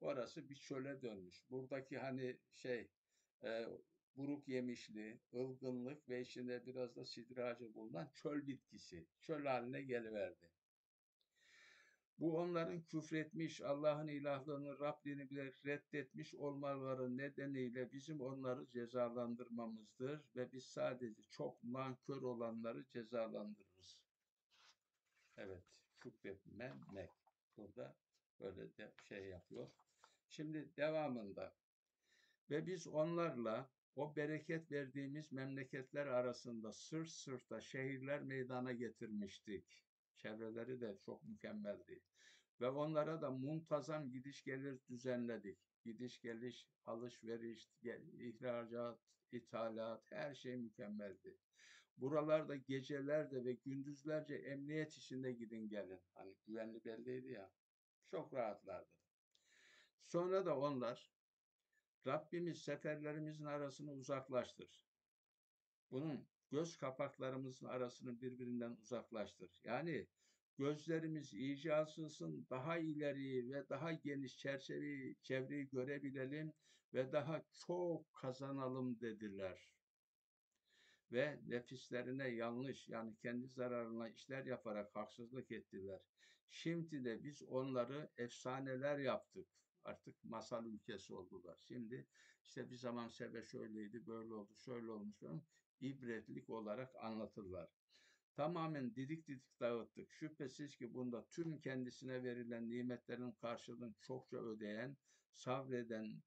Orası 0.00 0.48
bir 0.48 0.56
çöle 0.56 1.02
dönmüş. 1.02 1.50
Buradaki 1.50 1.98
hani 1.98 2.40
şey 2.52 2.90
e, 3.44 3.66
buruk 4.16 4.48
yemişli, 4.48 5.20
ılgınlık 5.34 6.08
ve 6.08 6.20
içinde 6.20 6.66
biraz 6.66 6.96
da 6.96 7.04
sidracı 7.04 7.74
bulunan 7.74 8.10
çöl 8.14 8.46
bitkisi. 8.46 9.06
Çöl 9.20 9.44
haline 9.46 9.82
geliverdi. 9.82 10.53
Bu 12.18 12.38
onların 12.38 12.82
küfretmiş, 12.82 13.60
Allah'ın 13.60 14.08
ilahlığını, 14.08 14.78
Rabbini 14.80 15.30
bile 15.30 15.52
reddetmiş 15.64 16.34
olmaları 16.34 17.16
nedeniyle 17.16 17.92
bizim 17.92 18.20
onları 18.20 18.66
cezalandırmamızdır 18.70 20.20
ve 20.36 20.52
biz 20.52 20.64
sadece 20.64 21.22
çok 21.30 21.64
nankör 21.64 22.22
olanları 22.22 22.84
cezalandırırız. 22.88 23.98
Evet, 25.36 25.64
şükretmemek. 26.02 27.10
Burada 27.56 27.96
böyle 28.40 28.76
de 28.76 28.92
şey 29.08 29.24
yapıyor. 29.24 29.70
Şimdi 30.28 30.76
devamında 30.76 31.54
ve 32.50 32.66
biz 32.66 32.86
onlarla 32.86 33.70
o 33.96 34.16
bereket 34.16 34.72
verdiğimiz 34.72 35.32
memleketler 35.32 36.06
arasında 36.06 36.72
sırt 36.72 37.08
sırta 37.08 37.60
şehirler 37.60 38.22
meydana 38.22 38.72
getirmiştik. 38.72 39.84
Çevreleri 40.16 40.80
de 40.80 40.98
çok 41.06 41.24
mükemmeldi. 41.24 42.02
Ve 42.60 42.68
onlara 42.68 43.22
da 43.22 43.30
muntazam 43.30 44.10
gidiş 44.10 44.44
gelir 44.44 44.80
düzenledik. 44.88 45.58
Gidiş 45.84 46.20
geliş, 46.20 46.68
alışveriş, 46.84 47.70
ihracat, 48.18 48.98
ithalat 49.32 50.12
her 50.12 50.34
şey 50.34 50.56
mükemmeldi. 50.56 51.38
Buralarda 51.96 52.56
gecelerde 52.56 53.44
ve 53.44 53.52
gündüzlerce 53.52 54.34
emniyet 54.34 54.92
içinde 54.92 55.32
gidin 55.32 55.68
gelin. 55.68 56.00
Hani 56.14 56.34
güvenli 56.46 56.84
belliydi 56.84 57.32
ya. 57.32 57.50
Çok 58.10 58.34
rahatlardı. 58.34 58.90
Sonra 60.04 60.46
da 60.46 60.58
onlar 60.58 61.12
Rabbimiz 62.06 62.62
seferlerimizin 62.62 63.44
arasını 63.44 63.92
uzaklaştır. 63.92 64.84
Bunun 65.90 66.28
göz 66.54 66.76
kapaklarımızın 66.76 67.66
arasını 67.66 68.20
birbirinden 68.20 68.70
uzaklaştır. 68.70 69.60
Yani 69.64 70.06
gözlerimiz 70.58 71.34
iyice 71.34 71.74
açılsın, 71.74 72.46
daha 72.50 72.78
ileri 72.78 73.52
ve 73.52 73.68
daha 73.68 73.92
geniş 73.92 74.38
çerçeveyi, 74.38 75.16
çevreyi 75.22 75.68
görebilelim 75.68 76.52
ve 76.92 77.12
daha 77.12 77.42
çok 77.66 78.14
kazanalım 78.14 79.00
dediler. 79.00 79.70
Ve 81.12 81.40
nefislerine 81.46 82.28
yanlış 82.28 82.88
yani 82.88 83.16
kendi 83.16 83.48
zararına 83.48 84.08
işler 84.08 84.46
yaparak 84.46 84.96
haksızlık 84.96 85.52
ettiler. 85.52 86.00
Şimdi 86.50 87.04
de 87.04 87.24
biz 87.24 87.42
onları 87.42 88.10
efsaneler 88.16 88.98
yaptık. 88.98 89.46
Artık 89.84 90.24
masal 90.24 90.66
ülkesi 90.66 91.14
oldular. 91.14 91.56
Şimdi 91.68 92.06
işte 92.44 92.70
bir 92.70 92.76
zaman 92.76 93.08
Sebe 93.08 93.42
şöyleydi, 93.42 94.06
böyle 94.06 94.34
oldu, 94.34 94.54
şöyle 94.54 94.90
olmuş 94.90 95.22
ibretlik 95.80 96.50
olarak 96.50 96.96
anlatırlar. 96.96 97.70
Tamamen 98.36 98.94
didik 98.94 99.28
didik 99.28 99.60
dağıttık. 99.60 100.12
Şüphesiz 100.12 100.76
ki 100.76 100.94
bunda 100.94 101.28
tüm 101.28 101.60
kendisine 101.60 102.24
verilen 102.24 102.70
nimetlerin 102.70 103.32
karşılığını 103.32 103.94
çokça 104.00 104.36
ödeyen, 104.36 104.96
sabreden 105.32 106.22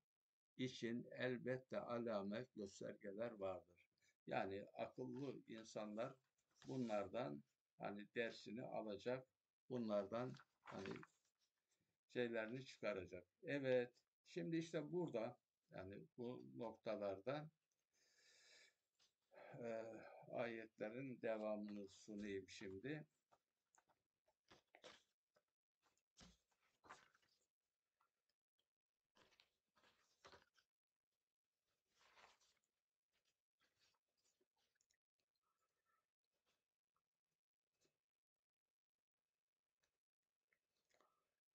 için 0.58 1.08
elbette 1.12 1.80
alamet 1.80 2.56
göstergeler 2.56 3.32
vardır. 3.32 3.78
Yani 4.28 4.66
akıllı 4.74 5.42
insanlar 5.48 6.16
bunlardan 6.64 7.44
hani 7.78 8.08
dersini 8.16 8.64
alacak, 8.64 9.28
bunlardan 9.70 10.34
hani 10.64 10.94
şeylerini 12.14 12.66
çıkaracak. 12.66 13.28
Evet, 13.44 13.94
şimdi 14.28 14.58
işte 14.58 14.92
burada 14.92 15.40
yani 15.72 16.08
bu 16.18 16.46
noktalarda 16.56 17.50
e, 19.64 19.84
ayetlerin 20.32 21.22
devamını 21.22 21.88
sunayım 21.88 22.50
şimdi. 22.50 23.06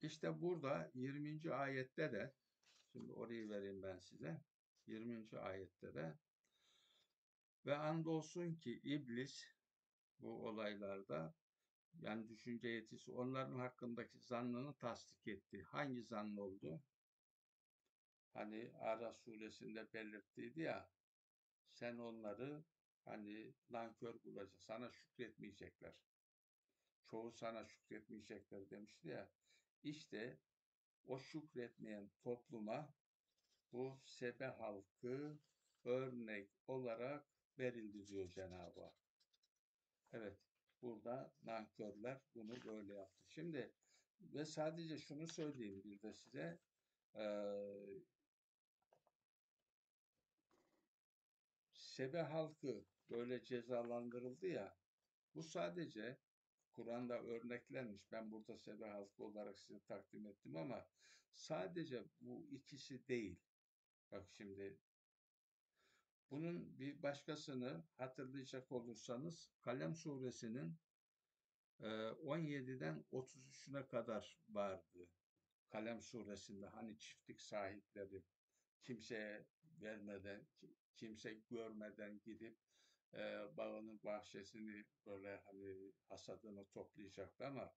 İşte 0.03 0.41
burada 0.43 0.91
20. 0.95 1.53
ayette 1.55 2.13
de 2.13 2.35
şimdi 2.93 3.13
orayı 3.13 3.49
vereyim 3.49 3.83
ben 3.83 3.99
size. 3.99 4.41
20. 4.87 5.39
ayette 5.39 5.95
de 5.95 6.15
ve 7.67 7.77
andolsun 7.77 8.55
ki 8.55 8.81
iblis 8.85 9.47
bu 10.19 10.47
olaylarda 10.49 11.35
yani 12.01 12.29
düşünce 12.29 12.69
yetisi 12.69 13.13
onların 13.13 13.59
hakkındaki 13.59 14.19
zannını 14.19 14.75
tasdik 14.75 15.29
etti. 15.29 15.63
Hangi 15.63 16.03
zan 16.03 16.37
oldu? 16.37 16.83
Hani 18.35 18.73
Araf 18.81 19.19
suresinde 19.19 19.93
belirttiydi 19.93 20.61
ya 20.61 20.91
sen 21.73 21.99
onları 21.99 22.65
hani 23.05 23.55
nankör 23.71 24.25
bulacak, 24.25 24.63
sana 24.63 24.91
şükretmeyecekler. 24.91 25.95
Çoğu 27.11 27.33
sana 27.33 27.65
şükretmeyecekler 27.65 28.71
demişti 28.71 29.09
ya. 29.09 29.31
İşte 29.83 30.39
o 31.07 31.19
şükretmeyen 31.19 32.11
topluma 32.21 32.95
bu 33.73 34.01
Sebe 34.05 34.47
halkı 34.47 35.39
örnek 35.85 36.51
olarak 36.69 37.32
verildi 37.59 38.07
diyor 38.09 38.29
Cenab-ı 38.29 38.81
Hak. 38.81 38.95
Evet, 40.13 40.39
burada 40.83 41.33
nankörler 41.43 42.21
bunu 42.35 42.65
böyle 42.65 42.93
yaptı. 42.95 43.23
Şimdi 43.29 43.73
ve 44.21 44.45
sadece 44.45 44.99
şunu 44.99 45.29
söyleyeyim 45.29 45.83
bir 45.85 46.03
de 46.03 46.13
size. 46.13 46.59
Ee, 47.15 48.03
Sebe 51.73 52.23
halkı 52.23 52.85
böyle 53.11 53.45
cezalandırıldı 53.45 54.47
ya, 54.47 54.77
bu 55.35 55.43
sadece 55.43 56.19
Kur'an'da 56.73 57.23
örneklenmiş. 57.23 58.13
Ben 58.13 58.31
burada 58.33 58.57
Sebe 58.57 58.87
halkı 58.87 59.25
olarak 59.25 59.59
size 59.59 59.81
takdim 59.81 60.27
ettim 60.27 60.57
ama 60.57 60.87
sadece 61.33 62.03
bu 62.21 62.47
ikisi 62.51 63.09
değil. 63.09 63.41
Bak 64.13 64.29
şimdi 64.29 64.79
bunun 66.31 66.79
bir 66.79 67.03
başkasını 67.03 67.85
hatırlayacak 67.97 68.73
olursanız 68.73 69.53
Kalem 69.61 69.95
suresinin 69.95 70.79
17'den 71.81 73.05
e, 73.13 73.17
33'üne 73.17 73.89
kadar 73.89 74.39
vardı. 74.49 75.09
Kalem 75.69 76.01
suresinde 76.01 76.67
hani 76.67 76.99
çiftlik 76.99 77.41
sahipleri 77.41 78.23
kimseye 78.83 79.47
vermeden, 79.81 80.47
kimse 80.97 81.35
görmeden 81.35 82.21
gidip 82.21 82.59
e, 83.15 83.57
bağını, 83.57 84.03
bahçesini 84.03 84.85
böyle 85.07 85.37
hani 85.45 85.93
hasadını 86.09 86.69
toplayacaktı 86.69 87.47
ama 87.47 87.75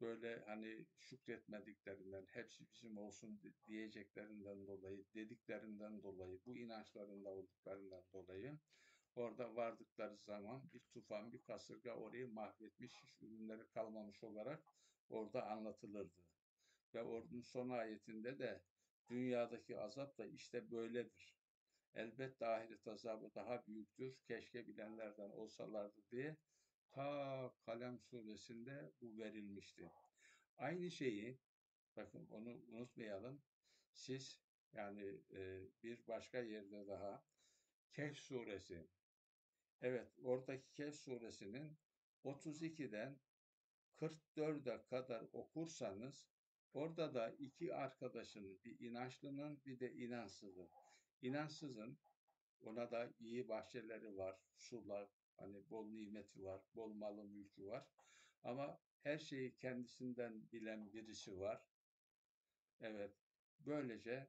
böyle 0.00 0.44
hani 0.46 0.86
şükretmediklerinden, 0.98 2.26
hepsi 2.32 2.64
bizim 2.74 2.98
olsun 2.98 3.40
di- 3.42 3.54
diyeceklerinden 3.66 4.66
dolayı, 4.66 5.04
dediklerinden 5.14 6.02
dolayı, 6.02 6.40
bu 6.46 6.56
inançlarında 6.56 7.30
olduklarından 7.30 8.04
dolayı 8.12 8.58
orada 9.14 9.56
vardıkları 9.56 10.16
zaman 10.18 10.62
bir 10.74 10.80
tufan, 10.80 11.32
bir 11.32 11.42
kasırga 11.42 11.94
orayı 11.94 12.28
mahvetmiş, 12.32 13.02
hiç 13.02 13.22
ürünleri 13.22 13.68
kalmamış 13.68 14.24
olarak 14.24 14.64
orada 15.08 15.46
anlatılırdı. 15.46 16.22
Ve 16.94 17.02
ordunun 17.02 17.40
son 17.40 17.68
ayetinde 17.70 18.38
de 18.38 18.62
dünyadaki 19.10 19.78
azap 19.80 20.18
da 20.18 20.26
işte 20.26 20.70
böyledir. 20.70 21.36
Elbette 21.94 22.46
ahiret 22.46 22.88
azabı 22.88 23.34
daha 23.34 23.66
büyüktür. 23.66 24.16
Keşke 24.24 24.66
bilenlerden 24.68 25.30
olsalardı 25.30 26.00
diye 26.10 26.36
ta 26.92 27.52
Kalem 27.66 27.98
suresinde 27.98 28.92
bu 29.00 29.18
verilmişti. 29.18 29.92
Aynı 30.56 30.90
şeyi 30.90 31.38
bakın 31.96 32.26
onu 32.26 32.50
unutmayalım. 32.68 33.42
Siz 33.92 34.40
yani 34.72 35.20
e, 35.32 35.68
bir 35.82 36.06
başka 36.08 36.38
yerde 36.38 36.86
daha 36.86 37.24
Kehf 37.92 38.16
suresi 38.18 38.88
evet 39.80 40.18
oradaki 40.22 40.72
Kehf 40.72 40.94
suresinin 40.94 41.78
32'den 42.24 43.18
44'e 43.96 44.86
kadar 44.86 45.26
okursanız 45.32 46.28
orada 46.72 47.14
da 47.14 47.30
iki 47.30 47.74
arkadaşın 47.74 48.60
bir 48.64 48.80
inançlının 48.80 49.60
bir 49.66 49.80
de 49.80 49.92
inançsızın. 49.92 50.70
İnançsızın 51.22 51.98
ona 52.60 52.90
da 52.90 53.12
iyi 53.18 53.48
bahçeleri 53.48 54.16
var, 54.16 54.36
sular, 54.56 55.08
hani 55.40 55.70
bol 55.70 55.86
nimeti 55.86 56.44
var, 56.44 56.60
bol 56.74 56.92
malı 56.92 57.24
mülkü 57.24 57.66
var. 57.66 57.86
Ama 58.42 58.80
her 59.02 59.18
şeyi 59.18 59.56
kendisinden 59.56 60.52
bilen 60.52 60.92
birisi 60.92 61.38
var. 61.38 61.62
Evet, 62.80 63.12
böylece 63.58 64.28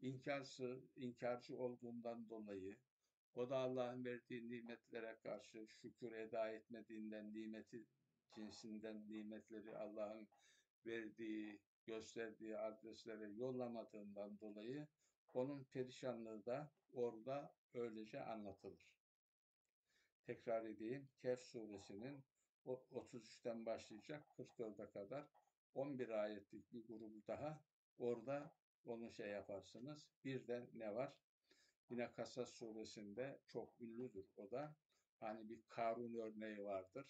inkarsı, 0.00 0.80
inkarcı 0.96 1.58
olduğundan 1.58 2.28
dolayı 2.28 2.76
o 3.34 3.50
da 3.50 3.56
Allah'ın 3.56 4.04
verdiği 4.04 4.50
nimetlere 4.50 5.18
karşı 5.22 5.66
şükür 5.66 6.12
eda 6.12 6.50
etmediğinden, 6.50 7.34
nimeti 7.34 7.86
cinsinden 8.34 9.08
nimetleri 9.08 9.76
Allah'ın 9.76 10.28
verdiği, 10.86 11.60
gösterdiği 11.86 12.58
adreslere 12.58 13.28
yollamadığından 13.28 14.40
dolayı 14.40 14.86
onun 15.34 15.64
perişanlığı 15.64 16.46
da 16.46 16.72
orada 16.92 17.54
öylece 17.74 18.24
anlatılır. 18.24 18.97
Tekrar 20.28 20.64
edeyim. 20.64 21.08
Kehf 21.18 21.42
suresinin 21.42 22.24
33'ten 22.66 23.66
başlayacak 23.66 24.22
44'e 24.38 24.90
kadar 24.90 25.26
11 25.74 26.08
ayetlik 26.08 26.72
bir 26.72 26.86
grubu 26.86 27.26
daha 27.26 27.62
orada 27.98 28.52
onu 28.84 29.12
şey 29.12 29.28
yaparsınız. 29.28 30.08
Bir 30.24 30.46
de 30.46 30.66
ne 30.74 30.94
var? 30.94 31.12
Yine 31.90 32.12
Kasas 32.12 32.54
suresinde 32.54 33.38
çok 33.46 33.80
ünlüdür 33.80 34.26
o 34.36 34.50
da. 34.50 34.76
Hani 35.20 35.48
bir 35.48 35.62
Karun 35.68 36.14
örneği 36.14 36.64
vardır. 36.64 37.06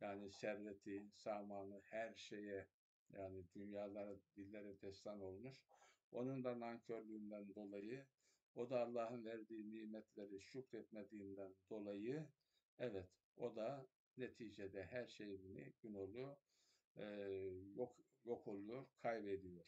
Yani 0.00 0.30
serveti, 0.30 1.10
samanı, 1.10 1.80
her 1.84 2.14
şeye 2.14 2.68
yani 3.10 3.44
dünyalara, 3.54 4.16
dillere 4.36 4.82
destan 4.82 5.20
olmuş. 5.20 5.62
Onun 6.12 6.44
da 6.44 6.60
nankörlüğünden 6.60 7.54
dolayı 7.54 8.06
o 8.54 8.70
da 8.70 8.80
Allah'ın 8.80 9.24
verdiği 9.24 9.70
nimetleri 9.70 10.40
şükretmediğinden 10.40 11.54
dolayı 11.70 12.26
evet 12.78 13.08
o 13.36 13.56
da 13.56 13.86
neticede 14.16 14.84
her 14.84 15.06
şeyini 15.06 15.72
gün 15.82 15.94
oluyor 15.94 16.36
e, 16.96 17.04
yok 17.74 18.04
yok 18.24 18.48
oluyor, 18.48 18.86
kaybediyor. 19.02 19.64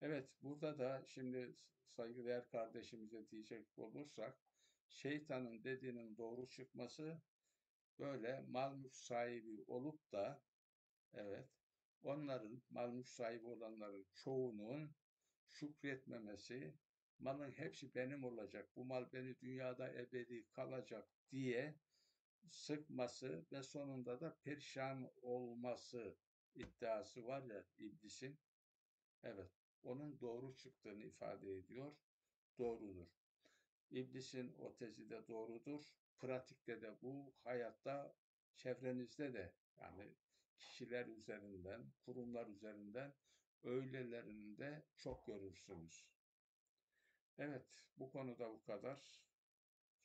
Evet 0.00 0.28
burada 0.42 0.78
da 0.78 1.04
şimdi 1.06 1.56
saygıdeğer 1.86 2.48
kardeşimize 2.48 3.30
diyecek 3.30 3.78
olursak 3.78 4.38
şeytanın 4.88 5.64
dediğinin 5.64 6.16
doğru 6.16 6.48
çıkması 6.48 7.20
böyle 7.98 8.44
mal 8.48 8.74
mülk 8.76 8.96
sahibi 8.96 9.64
olup 9.66 10.12
da 10.12 10.42
evet 11.14 11.48
onların 12.02 12.62
mal 12.70 12.90
mülk 12.90 13.08
sahibi 13.08 13.46
olanların 13.46 14.06
çoğunun 14.14 14.90
şükretmemesi 15.50 16.74
malın 17.18 17.50
hepsi 17.50 17.94
benim 17.94 18.24
olacak 18.24 18.76
bu 18.76 18.84
mal 18.84 19.12
beni 19.12 19.40
dünyada 19.40 19.92
ebedi 19.92 20.48
kalacak 20.50 21.08
diye 21.30 21.74
sıkması 22.48 23.46
ve 23.52 23.62
sonunda 23.62 24.20
da 24.20 24.36
perişan 24.44 25.10
olması 25.22 26.16
iddiası 26.54 27.26
var 27.26 27.42
ya 27.42 27.64
iblisin 27.78 28.38
evet 29.22 29.50
onun 29.82 30.20
doğru 30.20 30.56
çıktığını 30.56 31.04
ifade 31.04 31.56
ediyor 31.58 31.92
doğrudur. 32.58 33.08
İblisin 33.90 34.54
o 34.58 34.76
tezi 34.76 35.10
de 35.10 35.28
doğrudur. 35.28 35.82
Pratikte 36.18 36.82
de 36.82 36.94
bu, 37.02 37.34
hayatta, 37.44 38.16
çevrenizde 38.56 39.34
de 39.34 39.52
yani 39.80 40.14
kişiler 40.58 41.06
üzerinden, 41.06 41.82
kurumlar 42.06 42.46
üzerinden 42.46 43.14
öylelerini 43.62 44.58
de 44.58 44.82
çok 44.96 45.26
görürsünüz. 45.26 46.13
Evet, 47.38 47.84
bu 47.96 48.12
konuda 48.12 48.50
bu 48.50 48.62
kadar. 48.62 49.20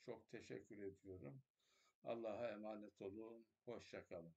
Çok 0.06 0.30
teşekkür 0.30 0.82
ediyorum. 0.82 1.42
Allah'a 2.04 2.50
emanet 2.52 3.02
olun. 3.02 3.46
Hoşça 3.66 4.08
kalın. 4.08 4.34